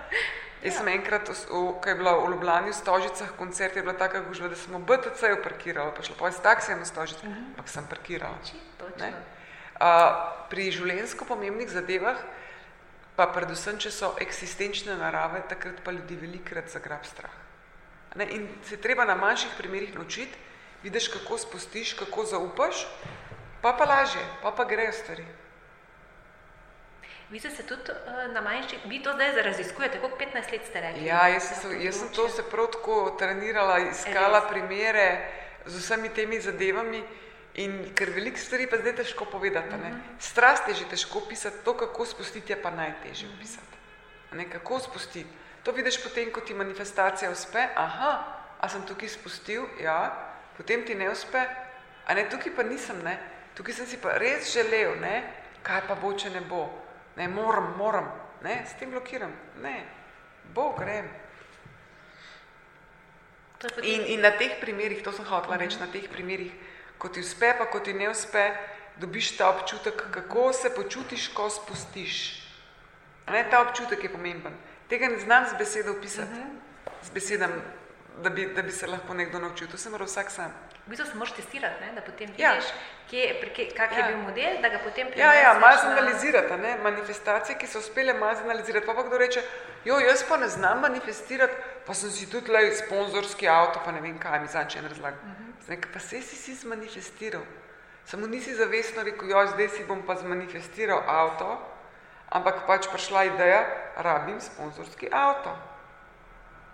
Jaz 0.65 0.77
sem 0.77 0.89
enkrat, 0.93 1.29
ko 1.49 1.89
je 1.89 1.95
bila 1.97 2.13
v 2.17 2.33
Ljubljani 2.33 2.69
v 2.69 2.77
Stožicah 2.77 3.29
koncert, 3.37 3.75
je 3.75 3.81
bila 3.81 3.93
taka 3.97 4.21
gužva, 4.25 4.49
da 4.49 4.57
sem 4.57 4.73
v 4.73 4.81
BTC-ju 4.85 5.39
parkirala, 5.41 5.93
pa 5.93 6.05
šla 6.05 6.17
pa 6.17 6.29
s 6.29 6.41
taksijem 6.41 6.81
v 6.81 6.85
Stožicah, 6.85 7.29
uh 7.29 7.33
-huh. 7.33 7.47
ampak 7.53 7.69
sem 7.69 7.85
parkirala. 7.87 8.37
Uh, 8.81 9.85
pri 10.49 10.71
življenjsko 10.71 11.25
pomembnih 11.25 11.69
zadevah, 11.69 12.17
pa 13.15 13.25
predvsem, 13.27 13.77
če 13.77 13.91
so 13.91 14.13
eksistenčne 14.21 14.97
narave, 14.97 15.41
takrat 15.49 15.81
pa 15.83 15.91
ljudi 15.91 16.15
velikrat 16.15 16.69
zagrab 16.69 17.05
strah. 17.05 17.33
Ne? 18.15 18.27
In 18.31 18.47
se 18.63 18.77
treba 18.77 19.05
na 19.05 19.15
manjših 19.15 19.51
primerih 19.57 19.95
naučiti, 19.95 20.37
vidiš, 20.83 21.07
kako 21.07 21.37
spustiš, 21.37 21.93
kako 21.93 22.25
zaupaš, 22.25 22.87
pa 23.61 23.73
pa 23.73 23.85
lažje, 23.85 24.25
pa 24.41 24.51
pa 24.51 24.65
grejo 24.65 24.91
stvari. 24.91 25.25
Vi 27.31 27.39
ste 27.39 27.49
se 27.49 27.63
tudi 27.63 27.81
uh, 27.81 28.33
na 28.33 28.41
manjši, 28.41 28.77
vi 28.85 29.03
to 29.03 29.13
zdaj 29.13 29.41
raziskujete, 29.41 29.99
koliko 29.99 30.17
15 30.17 30.51
let 30.51 30.65
ste 30.69 30.81
rekli? 30.81 31.05
Ja, 31.05 31.27
jaz, 31.27 31.43
sem, 31.61 31.81
jaz 31.81 31.95
sem 31.95 32.09
to 32.15 32.29
se 32.29 32.43
prav 32.43 32.67
tako 32.71 33.15
trenirala, 33.19 33.77
iskala 33.79 34.39
Res. 34.39 34.49
primere 34.49 35.05
z 35.65 35.77
vsemi 35.79 36.09
temi 36.09 36.41
zadevami 36.41 37.03
in 37.53 37.93
ker 37.95 38.11
veliko 38.11 38.37
stvari 38.37 38.67
pa 38.67 38.77
zdaj 38.77 38.95
težko 38.95 39.25
povedati. 39.25 39.75
Uh 39.75 39.81
-huh. 39.81 39.99
Strast 40.19 40.67
je 40.67 40.73
že 40.73 40.89
težko 40.89 41.21
pisati, 41.29 41.63
to, 41.63 41.77
kako 41.77 42.05
spustiti, 42.05 42.51
je 42.51 42.61
pa 42.61 42.71
najtežje 42.71 43.27
uh 43.27 43.33
-huh. 43.33 43.39
pisati. 43.39 43.77
Ne, 44.31 44.49
kako 44.49 44.79
spustiti? 44.79 45.29
To 45.63 45.71
vidiš 45.71 46.01
potem, 46.03 46.31
ko 46.33 46.41
ti 46.41 46.53
manifestacija 46.53 47.31
uspe, 47.31 47.67
aha, 47.75 48.11
a 48.59 48.69
sem 48.69 48.81
tukaj 48.87 49.09
spustil, 49.09 49.67
ja, 49.81 50.09
potem 50.57 50.85
ti 50.85 50.95
ne 50.95 51.09
uspe, 51.11 51.41
a 52.05 52.13
ne, 52.17 52.25
tukaj 52.29 52.55
pa 52.55 52.65
nisem, 52.65 52.97
ne, 53.05 53.17
tukaj 53.57 53.77
sem 53.77 53.89
si 53.89 53.99
pa 54.01 54.17
res 54.17 54.49
želel, 54.53 54.97
ne, 55.01 55.21
kaj 55.61 55.85
pa 55.87 55.97
bo, 56.01 56.13
če 56.17 56.33
ne 56.33 56.41
bo? 56.49 56.65
Ne 57.17 57.27
moram, 57.29 57.75
moram, 57.77 58.09
ne, 58.41 58.63
s 58.65 58.73
tem 58.79 58.89
blokiram, 58.89 59.33
ne, 59.61 59.75
bo 60.55 60.71
grem. 60.77 61.09
In, 63.85 64.07
in 64.15 64.25
na 64.25 64.31
teh 64.33 64.57
primerih, 64.57 65.03
to 65.05 65.13
sem 65.13 65.25
hotela 65.29 65.59
reči, 65.61 65.77
na 65.77 65.85
teh 65.93 66.07
primerih, 66.09 66.49
ko 66.97 67.09
ti 67.13 67.21
uspe, 67.21 67.53
pa 67.57 67.69
ko 67.69 67.83
ti 67.85 67.93
ne 67.93 68.09
uspe, 68.09 68.49
dobiš 68.97 69.35
ta 69.37 69.51
občutek, 69.53 70.09
kako 70.13 70.49
se 70.53 70.73
počutiš, 70.73 71.29
ko 71.37 71.49
spustiš. 71.49 72.41
Ne, 73.29 73.45
ta 73.49 73.61
občutek 73.61 74.03
je 74.03 74.09
pomemben. 74.09 74.57
Tega 74.91 75.07
ne 75.07 75.19
znam 75.19 75.45
z 75.49 75.53
besedo 75.59 75.91
opisati, 75.91 76.31
uh 76.31 76.37
mhm. 76.37 76.47
-huh. 76.47 77.05
z 77.07 77.09
besedami, 77.09 77.61
da 78.23 78.29
bi, 78.29 78.45
da 78.55 78.61
bi 78.61 78.71
se 78.71 78.87
lahko 78.87 79.13
nekdo 79.13 79.39
naučil. 79.39 79.67
To 79.67 79.77
se 79.77 79.89
mora 79.89 80.05
vsak 80.05 80.31
sam. 80.31 80.53
V 80.85 80.89
bistvu 80.89 81.05
se 81.05 81.17
moraš 81.17 81.33
testirati, 81.35 81.85
ne? 81.85 81.91
da 81.95 82.01
potem 82.01 82.29
ja. 82.37 82.51
vidiš, 82.51 82.69
ja. 83.11 83.65
kak 83.77 83.91
je 83.91 83.99
ja. 83.99 84.07
bil 84.07 84.17
model, 84.17 84.61
da 84.61 84.69
ga 84.69 84.79
potem 84.83 85.07
preneseš. 85.07 85.19
Ja, 85.19 85.33
ja, 85.33 85.59
malo 85.59 85.77
zanalizirati, 85.81 86.53
ne? 86.61 86.77
manifestacije, 86.83 87.57
ki 87.57 87.67
so 87.67 87.79
uspele 87.79 88.13
malo 88.13 88.35
zanalizirati. 88.35 88.85
Pa 88.85 88.93
pa 88.93 89.03
kdo 89.03 89.17
reče, 89.17 89.41
jo, 89.85 89.99
jaz 89.99 90.23
pa 90.29 90.37
ne 90.37 90.47
znam 90.47 90.79
manifestirati, 90.81 91.53
pa 91.85 91.93
sem 91.93 92.11
si 92.11 92.29
tudi 92.29 92.51
le 92.51 92.75
sponzorski 92.75 93.47
avto, 93.47 93.79
pa 93.85 93.91
ne 93.91 94.01
vem 94.01 94.19
kaj, 94.19 94.39
mi 94.39 94.47
zanče 94.47 94.79
en 94.79 94.89
razlag. 94.89 95.13
Uh. 95.13 95.29
-huh. 95.29 95.63
Zdaj, 95.63 95.77
pa 95.93 95.99
se 95.99 96.21
si 96.21 96.35
si 96.35 96.55
zmanifestiral. 96.55 97.41
Samo 98.05 98.27
nisi 98.27 98.55
zavestno 98.55 99.03
rekel, 99.03 99.29
jo, 99.29 99.47
zdaj 99.47 99.69
si 99.69 99.83
bom 99.83 100.05
pa 100.05 100.15
zmanifestiral 100.15 101.03
avto, 101.07 101.70
ampak 102.31 102.63
pač 102.67 102.87
prišla 102.87 103.23
ideja, 103.35 103.61
rabim 103.99 104.39
sponzorski 104.41 105.11
avto. 105.11 105.51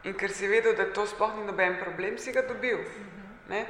In 0.06 0.14
ker 0.14 0.32
si 0.32 0.48
vedel, 0.48 0.78
da 0.78 0.88
to 0.94 1.08
sploh 1.10 1.34
ni 1.36 1.44
noben 1.44 1.82
problem, 1.82 2.18
si 2.18 2.32
ga 2.32 2.46
dobil. 2.46 2.80
Ne? 3.50 3.66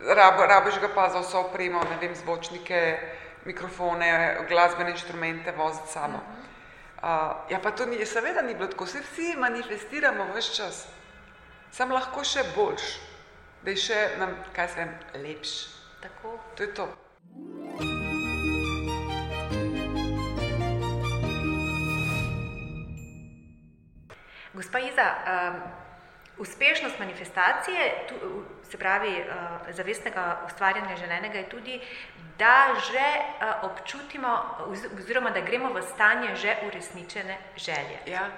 Rab, 0.00 0.36
rabiš 0.36 0.78
ga 0.78 0.92
pa 0.92 1.08
za 1.08 1.24
vso 1.24 1.48
opremo, 1.48 1.80
ne 1.88 1.96
vem, 1.96 2.14
zvočnike, 2.14 2.80
mikrofone, 3.48 4.44
glasbene 4.48 4.92
inštrumente 4.92 5.56
voziti 5.56 5.88
samo. 5.88 6.20
Uh, 6.96 7.50
ja, 7.50 7.58
pa 7.62 7.70
to 7.70 7.86
ni, 7.86 8.04
seveda 8.06 8.42
ni 8.42 8.54
bilo 8.54 8.68
tako, 8.68 8.86
se 8.86 9.00
vsi 9.00 9.34
manifestiramo 9.36 10.28
vse 10.34 10.54
čas. 10.54 10.86
Sam 11.72 11.92
lahko 11.92 12.24
še 12.24 12.44
boljš, 12.54 12.86
da 13.64 13.72
je 13.72 13.82
še 13.88 14.00
nam, 14.20 14.36
kaj 14.56 14.68
se 14.68 14.80
vem, 14.84 14.96
lepš. 15.24 15.58
Tako. 16.00 16.38
To 16.56 16.62
je 16.62 16.74
to. 16.74 17.95
Gospa 24.56 24.78
Iza, 24.78 25.14
um, 25.14 25.60
Uspešnost 26.38 26.98
manifestacije, 26.98 28.06
se 28.70 28.78
pravi 28.78 29.24
zavestnega 29.70 30.42
ustvarjanja 30.46 30.96
želenega, 30.96 31.38
je 31.38 31.48
tudi, 31.48 31.80
da 32.38 32.66
že 32.90 33.04
občutimo, 33.62 34.28
oziroma 34.98 35.30
da 35.30 35.40
gremo 35.40 35.72
v 35.72 35.82
stanje 35.82 36.36
že 36.36 36.56
uresničene 36.66 37.38
želje. 37.56 37.98
Ja, 38.06 38.28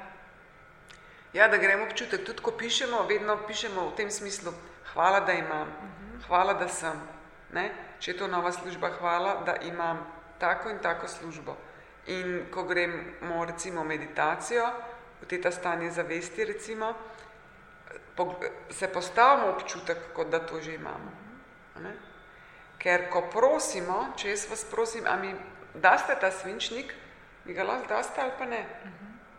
ja 1.33 1.49
da 1.49 1.57
gremo 1.57 1.85
občutek. 1.85 2.25
Tudi 2.27 2.43
ko 2.43 2.53
pišemo, 2.53 3.03
vedno 3.09 3.39
pišemo 3.47 3.89
v 3.91 3.97
tem 3.97 4.11
smislu, 4.11 4.53
hvala, 4.93 5.21
da 5.21 5.33
imam, 5.33 5.67
mhm. 5.69 6.23
hvala, 6.29 6.55
da 6.55 6.69
sem. 6.69 7.03
Ne? 7.53 7.71
Če 7.99 8.11
je 8.11 8.19
to 8.19 8.27
nova 8.27 8.53
služba, 8.53 8.91
hvala, 9.01 9.43
da 9.47 9.57
imam 9.57 10.07
tako 10.39 10.71
in 10.71 10.79
tako 10.79 11.09
službo. 11.09 11.57
In 12.07 12.47
ko 12.55 12.63
gremo 12.65 13.45
recimo 13.45 13.85
meditacijo, 13.85 14.71
te 15.27 15.51
stanje 15.53 15.91
zavesti 15.91 16.45
recimo, 16.45 16.95
se 18.71 18.89
postavimo 18.89 19.49
občutek, 19.49 19.99
kot 20.15 20.29
da 20.29 20.39
to 20.39 20.61
že 20.61 20.75
imamo. 20.75 21.11
Ne? 21.83 21.93
Ker 22.79 23.09
ko 23.11 23.23
prosimo, 23.31 24.13
če 24.17 24.31
jaz 24.31 24.47
vas 24.51 24.65
prosim, 24.71 25.07
a 25.07 25.17
mi 25.17 25.35
daste 25.75 26.15
ta 26.21 26.31
svinčnik, 26.31 26.95
mi 27.45 27.55
ga 27.55 27.67
lahko 27.67 27.89
daste 27.89 28.21
ali 28.21 28.33
pa 28.39 28.47
ne. 28.47 28.63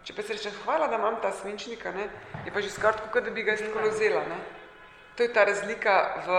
Če 0.03 0.15
pa 0.15 0.23
se 0.23 0.33
reče, 0.33 0.51
hvala, 0.63 0.87
da 0.87 0.97
imam 0.97 1.19
ta 1.21 1.31
svinčnik, 1.31 1.83
ne? 1.95 2.09
je 2.45 2.51
pa 2.51 2.61
že 2.61 2.71
skratka, 2.71 3.11
kot 3.11 3.23
da 3.23 3.31
bi 3.31 3.43
ga 3.43 3.55
izkolo 3.55 3.91
vzela. 3.91 4.23
Ne? 4.27 4.39
To 5.15 5.23
je 5.23 5.33
ta 5.33 5.43
razlika, 5.43 5.95
v, 6.25 6.29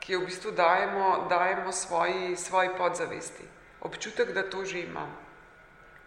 ki 0.00 0.12
jo 0.12 0.20
v 0.22 0.28
bistvu 0.30 0.52
dajemo, 0.56 1.26
dajemo 1.28 1.72
svoji, 1.72 2.36
svoji 2.36 2.72
podzavesti. 2.76 3.44
Občutek, 3.80 4.32
da 4.32 4.42
to 4.42 4.64
že 4.64 4.84
imam. 4.88 5.12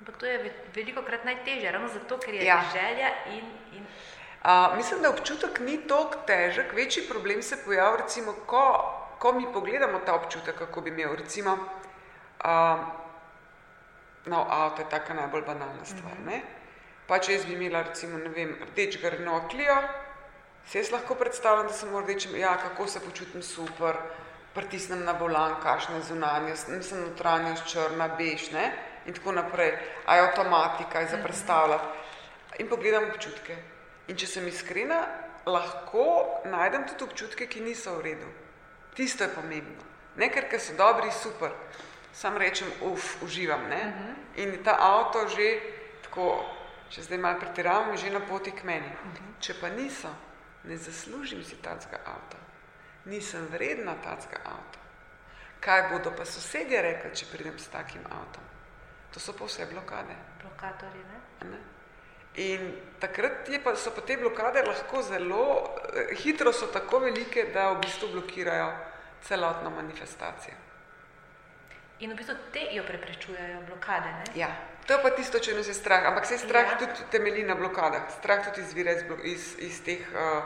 Ampak 0.03 0.17
to 0.19 0.27
je 0.27 0.51
veliko 0.75 1.01
krat 1.01 1.23
najtežje, 1.23 1.71
ravno 1.71 1.87
zato, 1.87 2.17
ker 2.19 2.33
je 2.33 2.45
ja. 2.45 2.59
želja 2.73 3.09
in, 3.31 3.45
in 3.71 3.85
Uh, 4.43 4.77
mislim, 4.77 5.01
da 5.01 5.09
občutek 5.09 5.59
ni 5.59 5.77
tako 5.87 6.17
težek, 6.27 6.73
večji 6.75 7.03
problem 7.09 7.41
se 7.41 7.57
pojavlja, 7.65 8.01
recimo, 8.01 8.33
ko, 8.45 8.63
ko 9.19 9.31
mi 9.33 9.45
pogledamo 9.53 9.99
ta 10.05 10.15
občutek, 10.15 10.57
kako 10.57 10.81
bi 10.81 10.89
imel. 10.89 11.15
Recimo, 11.15 11.53
uh, 11.53 12.79
no, 14.25 14.45
avto 14.49 14.81
je 14.81 14.89
taka 14.89 15.13
najbolj 15.13 15.41
banalna 15.41 15.85
stvar. 15.85 16.19
Mm 16.19 16.29
-hmm. 16.29 16.41
Pa 17.07 17.19
če 17.19 17.33
jaz 17.33 17.45
bi 17.45 17.53
imela, 17.53 17.81
recimo, 17.81 18.17
ne 18.17 18.29
vem, 18.29 18.55
rdeč 18.71 18.97
grnoklijo, 19.01 19.77
se 20.67 20.77
jaz 20.77 20.91
lahko 20.91 21.15
predstavljam, 21.15 21.67
da 21.67 21.73
sem 21.73 21.97
rdečem, 21.97 22.35
ja, 22.35 22.57
kako 22.57 22.87
se 22.87 22.99
počutim 22.99 23.43
super, 23.43 23.95
pritisnem 24.53 25.03
na 25.03 25.11
volan, 25.11 25.55
kakšna 25.63 25.95
je 25.95 26.01
zunanjost, 26.01 26.67
nisem 26.67 27.01
notranjost 27.01 27.67
črna, 27.67 28.07
bež, 28.07 28.51
ne, 28.51 28.73
in 29.05 29.13
tako 29.13 29.31
naprej. 29.31 29.77
A 30.05 30.15
je 30.15 30.21
avtomatika, 30.21 30.99
je 30.99 31.07
za 31.07 31.17
predstavljati. 31.17 31.83
In 32.59 32.69
pogledam 32.69 33.09
občutke. 33.09 33.57
In 34.07 34.17
če 34.17 34.27
sem 34.27 34.47
iskrena, 34.47 34.99
lahko 35.45 36.41
najdem 36.45 36.85
tudi 36.87 37.07
občutke, 37.07 37.47
ki 37.47 37.63
niso 37.63 37.95
v 37.97 38.01
redu. 38.01 38.29
Tisto 38.93 39.23
je 39.23 39.33
pomembno. 39.33 39.83
Ne, 40.15 40.29
ker 40.29 40.45
so 40.59 40.75
dobri, 40.77 41.11
super. 41.11 41.51
Sam 42.13 42.37
rečem, 42.37 42.67
uf, 42.81 43.23
uživam. 43.23 43.61
Uh 43.61 43.67
mhm. 43.67 43.77
-huh. 43.77 44.15
In 44.35 44.63
ta 44.63 44.77
avto 44.79 45.27
že 45.27 45.59
tako, 46.03 46.45
če 46.89 47.01
zdaj 47.01 47.17
malo 47.17 47.39
pretiravam, 47.39 47.91
je 47.91 47.97
že 47.97 48.09
na 48.09 48.19
poti 48.19 48.51
k 48.51 48.63
meni. 48.63 48.87
Uh 48.87 49.05
mhm. 49.05 49.15
-huh. 49.15 49.41
Če 49.41 49.53
pa 49.61 49.69
niso, 49.69 50.09
ne 50.63 50.77
zaslužim 50.77 51.43
si 51.43 51.55
tacga 51.55 51.97
avta. 52.05 52.37
Nisem 53.05 53.47
vredna 53.51 53.95
tacga 54.03 54.37
avta. 54.45 54.79
Kaj 55.59 55.89
bodo 55.89 56.11
pa 56.17 56.25
sosedje 56.25 56.81
rekli, 56.81 57.15
če 57.15 57.25
pridem 57.31 57.59
s 57.59 57.67
takim 57.67 58.01
avtom? 58.05 58.52
To 59.13 59.19
so 59.19 59.33
pa 59.33 59.45
vse 59.45 59.65
blokade. 59.65 60.15
Blokatorji, 60.41 61.03
ne? 61.11 61.49
ne? 61.49 61.57
In 62.35 62.73
takrat 62.99 63.49
pa, 63.63 63.75
so 63.75 63.91
pa 63.91 64.01
te 64.01 64.17
blokade 64.17 64.63
lahko 64.65 65.01
zelo 65.01 65.75
eh, 65.93 66.15
hitro, 66.17 66.53
so 66.53 66.67
tako 66.67 66.99
velike, 66.99 67.51
da 67.53 67.69
v 67.71 67.81
bistvu 67.85 68.09
blokirajo 68.11 68.71
celotno 69.21 69.69
manifestacijo. 69.69 70.55
In 71.99 72.11
v 72.11 72.15
bistvu 72.17 72.35
te 72.51 72.65
jo 72.73 72.83
preprečujejo 72.83 73.61
blokade. 73.67 74.09
Ne? 74.09 74.23
Ja, 74.35 74.49
to 74.87 74.93
je 74.93 75.01
pa 75.03 75.09
tisto, 75.09 75.39
če 75.39 75.53
nas 75.53 75.67
je 75.67 75.73
strah. 75.77 76.09
Ampak 76.09 76.25
se 76.25 76.37
strah 76.37 76.73
Ja. 76.73 76.77
tudi 76.77 77.05
temelji 77.11 77.43
na 77.43 77.55
blokadah. 77.55 78.09
Strah 78.17 78.45
tudi 78.45 78.61
izvira 78.61 78.91
iz, 78.91 79.03
iz, 79.23 79.55
iz 79.59 79.83
teh 79.83 80.01
uh, 80.11 80.43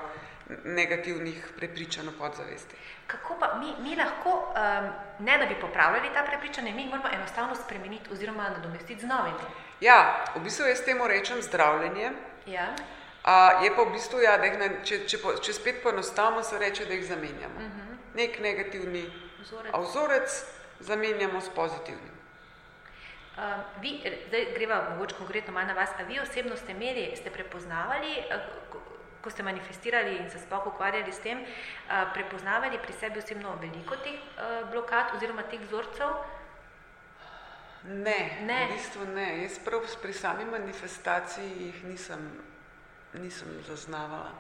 negativnih 0.64 1.48
prepričanj 1.58 2.08
o 2.08 2.12
podzavesti. 2.20 2.76
Kako 3.08 3.38
pa 3.40 3.56
mi, 3.60 3.74
mi 3.90 3.96
lahko, 3.96 4.30
um, 4.30 4.90
ne 5.26 5.38
da 5.38 5.46
bi 5.46 5.56
popravljali 5.62 6.10
ta 6.14 6.24
prepričanja, 6.24 6.74
mi 6.76 6.82
jih 6.82 6.90
moramo 6.90 7.10
enostavno 7.14 7.56
spremeniti 7.56 8.10
oziroma 8.12 8.50
nadomestiti 8.50 9.02
z 9.02 9.06
novimi. 9.08 9.40
Ja, 9.82 10.26
v 10.36 10.40
bistvu 10.40 10.66
jaz 10.66 10.82
temu 10.86 11.08
rečem 11.08 11.42
zdravljenje. 11.42 12.12
Ja? 12.46 12.68
Uh, 13.26 13.64
je 13.64 13.76
pa 13.76 13.82
v 13.84 13.92
bistvu, 13.92 14.20
ja, 14.22 14.38
da 14.38 14.46
jih 14.46 14.58
ne, 14.60 14.70
če, 14.84 15.00
če, 15.08 15.18
po, 15.18 15.34
če 15.44 15.54
spet 15.54 15.84
poenostavimo, 15.84 16.44
se 16.44 16.60
reče, 16.60 16.86
da 16.86 16.94
jih 16.94 17.06
zamenjamo. 17.06 17.56
Uh 17.56 17.62
Mhm. 17.62 17.80
-huh. 17.82 17.98
Nek 18.16 18.40
negativni 18.40 19.12
Vzorec. 19.42 19.74
a 19.74 19.80
vzorec 19.80 20.44
zamenjamo 20.80 21.42
s 21.42 21.50
pozitivnim. 21.50 22.18
Um, 23.38 23.44
vi, 23.82 24.02
zdaj 24.28 24.46
greva 24.56 24.90
mogoče 24.90 25.16
konkretno 25.16 25.54
malo 25.54 25.68
na 25.68 25.74
vas, 25.74 25.90
a 26.00 26.04
vi 26.04 26.20
osebno 26.20 26.56
ste 26.58 26.72
imeli, 26.72 27.16
ste 27.16 27.30
prepoznavali, 27.30 28.08
eh, 28.30 28.40
ko, 29.22 29.30
ste 29.30 29.44
manifestirali 29.44 30.18
in 30.18 30.30
se 30.30 30.40
sploh 30.40 30.68
ukvarjali 30.68 31.12
s 31.12 31.20
tem, 31.20 31.40
eh, 31.40 32.06
prepoznavali 32.14 32.80
pri 32.80 32.94
sebi 32.94 33.20
osebno 33.20 33.56
veliko 33.62 33.96
teh 33.96 34.16
eh, 34.16 34.64
blokad 34.72 35.16
oziroma 35.16 35.44
teh 35.44 35.62
vzorcev? 35.62 36.10
Ne, 37.84 38.42
Ne. 38.42 38.68
v 38.68 38.74
bistvu 38.74 39.06
ne. 39.16 39.44
Jaz 39.44 39.60
prav 39.64 39.86
pri 40.02 40.14
sami 40.14 40.46
manifestaciji 40.46 41.66
jih 41.66 41.84
nisem, 41.84 42.20
nisem 43.14 43.48
zaznavala. 43.68 44.32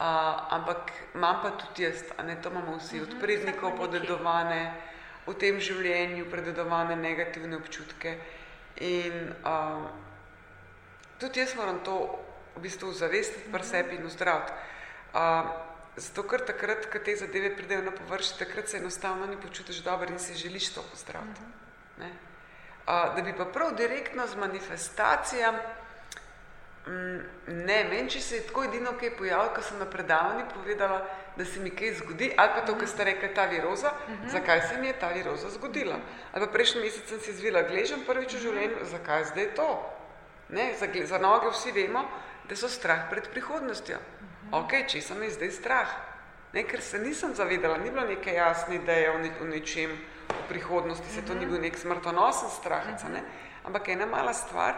Uh, 0.00 0.54
ampak 0.56 0.92
imam 1.14 1.42
pa 1.42 1.50
tudi 1.50 1.82
jaz, 1.82 2.04
a 2.16 2.22
ne 2.22 2.36
to 2.42 2.48
imamo 2.48 2.76
vsi, 2.76 3.00
od 3.00 3.14
prednikov 3.20 3.70
vsak 3.70 3.80
ima 3.80 3.84
nekaj. 3.84 3.86
podedovane, 3.86 4.74
v 5.26 5.34
tem 5.34 5.60
življenju 5.60 6.30
prededovane 6.30 6.96
negativne 6.96 7.56
občutke. 7.56 8.18
In 8.80 9.34
uh, 9.44 9.90
tudi 11.18 11.40
jaz 11.40 11.54
moram 11.56 11.84
to 11.84 11.96
v 12.56 12.60
bistvu 12.60 12.92
zavestiti 12.92 13.52
pri 13.52 13.64
sebi 13.64 13.96
in 13.96 14.06
ozdraviti. 14.06 14.52
Uh, 15.12 15.50
zato, 15.96 16.22
ker 16.22 16.44
takrat, 16.46 16.86
ko 16.92 16.98
te 16.98 17.16
zadeve 17.16 17.54
pridejo 17.56 17.82
na 17.82 17.90
površje, 17.90 18.38
takrat 18.44 18.68
se 18.68 18.78
enostavno 18.78 19.26
ne 19.26 19.40
počutiš 19.40 19.82
dobro 19.82 20.10
in 20.10 20.18
si 20.18 20.34
želiš 20.34 20.74
to 20.74 20.82
pozdraviti. 20.90 21.40
Ne? 21.98 22.10
Uh, 22.86 23.14
da 23.16 23.22
bi 23.22 23.36
pa 23.36 23.44
prav 23.44 23.74
direktno 23.76 24.26
z 24.26 24.36
manifestacijami, 24.36 25.58
ne, 27.46 27.84
meni 27.90 28.10
če 28.10 28.20
se 28.20 28.36
je 28.36 28.44
tako 28.48 28.64
edino 28.64 28.94
kaj 29.00 29.12
pojavilo, 29.18 29.52
ko 29.54 29.62
sem 29.62 29.78
na 29.78 29.86
predavanju 29.86 30.46
povedala, 30.54 31.02
da 31.36 31.44
se 31.44 31.60
mi 31.60 31.70
kaj 31.70 31.92
zgodi, 32.00 32.30
ali 32.36 32.50
pa 32.54 32.64
to, 32.66 32.74
kar 32.78 32.88
ste 32.88 33.04
rekli, 33.04 33.34
ta 33.34 33.44
viroza, 33.46 33.92
uh 33.92 34.14
-huh. 34.14 34.30
zakaj 34.32 34.60
se 34.68 34.78
mi 34.80 34.86
je 34.86 34.98
ta 34.98 35.08
viroza 35.08 35.50
zgodila. 35.50 36.00
Ali 36.32 36.46
pa 36.46 36.52
prejšnji 36.52 36.80
mesec 36.80 37.08
sem 37.08 37.20
si 37.20 37.32
zvila 37.32 37.62
gležem 37.62 38.00
prvič 38.06 38.34
v 38.34 38.38
življenju, 38.38 38.76
zakaj 38.82 39.24
zdaj 39.24 39.54
to? 39.54 39.96
Ne, 40.48 40.74
za, 40.78 40.86
za 41.04 41.18
noge 41.18 41.50
vsi 41.50 41.72
vemo, 41.72 42.04
da 42.50 42.56
so 42.58 42.68
strah 42.68 43.06
pred 43.10 43.28
prihodnostjo. 43.30 43.98
Ok, 44.52 44.72
če 44.90 45.00
sem 45.06 45.22
je 45.22 45.34
zdaj 45.36 45.50
strah. 45.54 45.90
Ne, 46.52 46.64
ker 46.66 46.82
se 46.82 46.98
nisem 46.98 47.34
zavedala, 47.38 47.76
ni 47.78 47.92
bilo 47.94 48.02
neke 48.08 48.34
jasne 48.34 48.80
ideje 48.80 49.10
o, 49.12 49.18
ne, 49.22 49.30
o 49.38 49.46
nečem 49.46 49.92
v 50.30 50.40
prihodnosti, 50.48 51.06
se 51.14 51.22
to 51.22 51.34
ni 51.38 51.46
bil 51.46 51.60
nek 51.62 51.78
smrtonosen 51.78 52.50
strah, 52.50 52.88
ne? 53.10 53.22
ampak 53.62 53.92
ena 53.94 54.06
mala 54.10 54.34
stvar. 54.34 54.74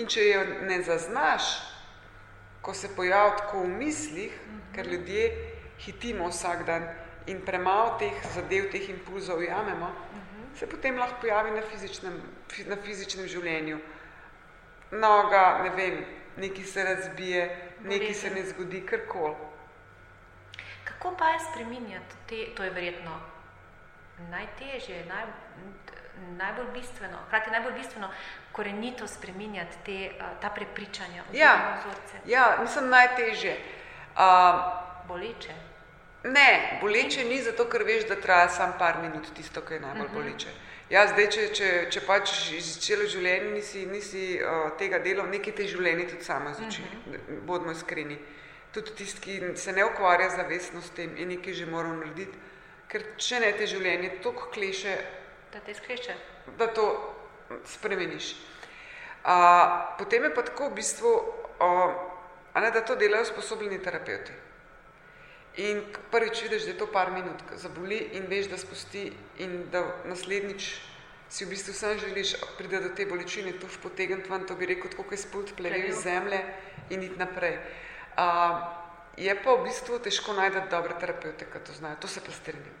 In 0.00 0.08
če 0.08 0.24
jo 0.24 0.44
ne 0.64 0.78
zaznaš, 0.86 1.50
ko 2.64 2.72
se 2.72 2.88
pojavi 2.96 3.36
tako 3.36 3.66
v 3.66 3.74
mislih, 3.82 4.40
ker 4.72 4.88
ljudje 4.88 5.28
hitimo 5.84 6.28
vsak 6.32 6.64
dan 6.64 6.88
in 7.28 7.42
premalo 7.44 7.98
teh 8.00 8.16
zadev, 8.32 8.70
teh 8.72 8.88
impulzov 8.88 9.42
jamemo, 9.44 9.90
se 10.56 10.66
potem 10.66 10.96
lahko 10.96 11.20
pojavi 11.20 11.52
na 11.52 11.62
fizičnem, 11.68 12.16
fi- 12.48 12.64
na 12.68 12.76
fizičnem 12.80 13.28
življenju. 13.28 13.78
Noga, 14.92 15.60
ne 15.62 15.70
vem, 15.76 16.00
nekaj 16.40 16.64
se 16.64 16.84
razbije, 16.84 17.44
nekaj 17.84 18.14
se 18.14 18.30
ne 18.30 18.42
zgodi, 18.46 18.86
karkoli. 18.86 19.34
Kako 20.84 21.16
pa 21.18 21.28
je 21.28 21.38
spremenjati 21.50 22.14
te, 22.28 22.54
to 22.54 22.64
je 22.64 22.70
verjetno 22.70 23.20
najtežje, 24.30 25.04
naj, 25.08 25.24
najbolj 26.36 26.66
bistveno, 26.74 27.18
hkrati 27.26 27.50
najbolj 27.50 27.72
bistveno, 27.72 28.08
korenito 28.52 29.06
spremenjati 29.08 29.76
te, 29.84 30.10
ta 30.40 30.50
prepričanja 30.50 31.22
Ja, 31.32 31.54
vzorce. 31.80 32.16
ja 32.26 32.56
mislim 32.60 32.88
najtežje. 32.88 33.56
Uh, 34.16 34.80
Boleče. 35.08 35.54
Ne, 36.24 36.78
boleče 36.80 37.24
ni 37.24 37.42
zato, 37.42 37.64
ker 37.64 37.82
veš, 37.82 38.04
da 38.08 38.20
traja 38.20 38.48
samo 38.48 38.74
par 38.78 38.98
minut 39.02 39.26
tisto, 39.36 39.60
kar 39.60 39.72
je 39.72 39.80
najbolj 39.80 40.08
boleče. 40.14 40.48
Ja, 40.90 41.04
zdaj, 41.06 41.28
če, 41.30 41.42
če, 41.54 41.66
če 41.94 42.00
pač 42.02 42.32
iz 42.56 42.72
celo 42.82 43.04
življenje 43.06 43.50
nisi, 43.52 43.84
nisi 43.86 44.22
uh, 44.42 44.72
tega 44.78 44.98
delal, 44.98 45.28
nekaj 45.30 45.54
te 45.60 45.66
življenje 45.70 46.08
tudi 46.10 46.26
samo 46.26 46.50
izuči, 46.50 46.82
uh 46.82 47.14
-huh. 47.14 47.40
bodimo 47.46 47.70
iskreni. 47.72 48.18
Tudi 48.74 48.94
tisti, 48.98 49.20
ki 49.20 49.56
se 49.56 49.72
ne 49.72 49.84
ukvarja 49.84 50.28
zavestno 50.30 50.82
s 50.82 50.90
tem, 50.90 51.16
je 51.16 51.26
nekaj 51.26 51.54
že 51.54 51.66
moral 51.66 51.94
narediti, 51.96 52.38
ker 52.88 53.02
če 53.16 53.40
ne 53.40 53.52
te 53.52 53.66
življenje 53.66 54.10
toliko 54.22 54.50
kleše, 54.54 54.96
Da 55.52 55.60
te 55.60 55.74
skreče. 55.74 56.14
da 56.58 56.66
to 56.66 57.14
spremeniš. 57.64 58.36
A, 59.24 59.96
potem 59.98 60.24
je 60.24 60.34
pa 60.34 60.42
tako 60.42 60.68
v 60.68 60.74
bistvu, 60.74 61.34
a, 61.60 61.66
a 62.54 62.60
ne, 62.60 62.70
da 62.70 62.80
to 62.80 62.96
delajo 62.96 63.24
sposobljeni 63.24 63.82
terapeuti. 63.82 64.32
In 65.56 65.82
prvič 66.10 66.42
vidiš, 66.42 66.62
da 66.62 66.70
je 66.70 66.78
to 66.78 66.86
par 66.86 67.10
minut, 67.10 67.42
zaboli 67.56 67.98
in 68.14 68.28
veš, 68.30 68.46
da 68.50 68.58
spusti 68.58 69.10
in 69.38 69.64
da 69.72 69.82
naslednjič 70.06 70.70
si 71.30 71.44
v 71.44 71.48
bistvu 71.48 71.72
sam 71.74 71.98
želiš 71.98 72.34
priti 72.58 72.78
do 72.82 72.88
te 72.96 73.06
bolečine, 73.06 73.52
tu 73.52 73.66
potegniti 73.82 74.30
ven, 74.30 74.46
to 74.46 74.54
bi 74.54 74.66
rekel, 74.66 74.90
tako 74.90 75.02
kot 75.02 75.12
je 75.12 75.18
spult 75.18 75.52
plevel 75.56 75.84
iz 75.88 76.02
zemlje 76.02 76.40
in 76.90 77.02
iti 77.02 77.18
naprej. 77.18 77.58
A, 78.16 78.26
je 79.16 79.34
pa 79.42 79.54
v 79.54 79.64
bistvu 79.64 79.98
težko 79.98 80.34
najti 80.34 80.64
dobre 80.70 80.96
terapeute, 80.98 81.46
ki 81.46 81.62
to 81.66 81.72
znajo, 81.72 82.00
to 82.02 82.08
se 82.08 82.20
pa 82.20 82.32
strinjam. 82.34 82.74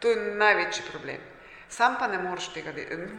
To 0.00 0.12
je 0.12 0.36
največji 0.36 0.84
problem. 0.90 1.20
Sam 1.68 1.96
pa 1.98 2.06
ne 2.06 2.18
moreš 2.18 2.50
tega 2.52 2.72
delati. 2.72 3.16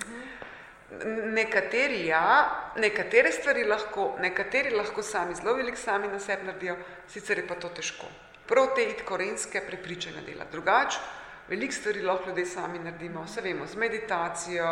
Nekateri 1.33 2.05
ja, 2.05 2.73
nekatere 2.77 3.31
stvari 3.31 3.65
lahko, 3.67 4.15
nekateri 4.21 4.75
lahko 4.75 5.03
sami 5.03 5.35
zelo 5.35 5.57
veliko 5.57 5.77
sami 5.77 6.07
na 6.07 6.19
sebi 6.19 6.45
naredijo, 6.47 6.77
sicer 7.09 7.41
je 7.41 7.47
pa 7.47 7.55
to 7.55 7.69
težko. 7.69 8.05
Prav 8.47 8.67
te 8.75 8.83
it 8.83 9.01
korenske 9.05 9.61
prepričanja 9.67 10.21
dela. 10.25 10.45
Drugače, 10.51 10.99
veliko 11.47 11.73
stvari 11.73 12.01
lahko 12.01 12.29
ljudje 12.29 12.45
sami 12.45 12.79
naredimo, 12.79 13.23
vse 13.23 13.41
vemo, 13.41 13.65
z 13.65 13.75
meditacijo, 13.75 14.71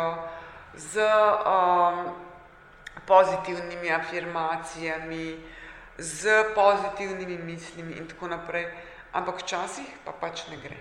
z 0.74 1.00
um, 1.00 2.14
pozitivnimi 3.06 3.92
afirmacijami, 3.92 5.36
z 5.98 6.44
pozitivnimi 6.54 7.38
mislimi 7.38 7.92
in 7.92 8.08
tako 8.08 8.28
naprej, 8.28 8.66
ampak 9.12 9.40
včasih 9.42 9.86
pa 10.04 10.12
pač 10.12 10.46
ne 10.50 10.56
gre. 10.56 10.76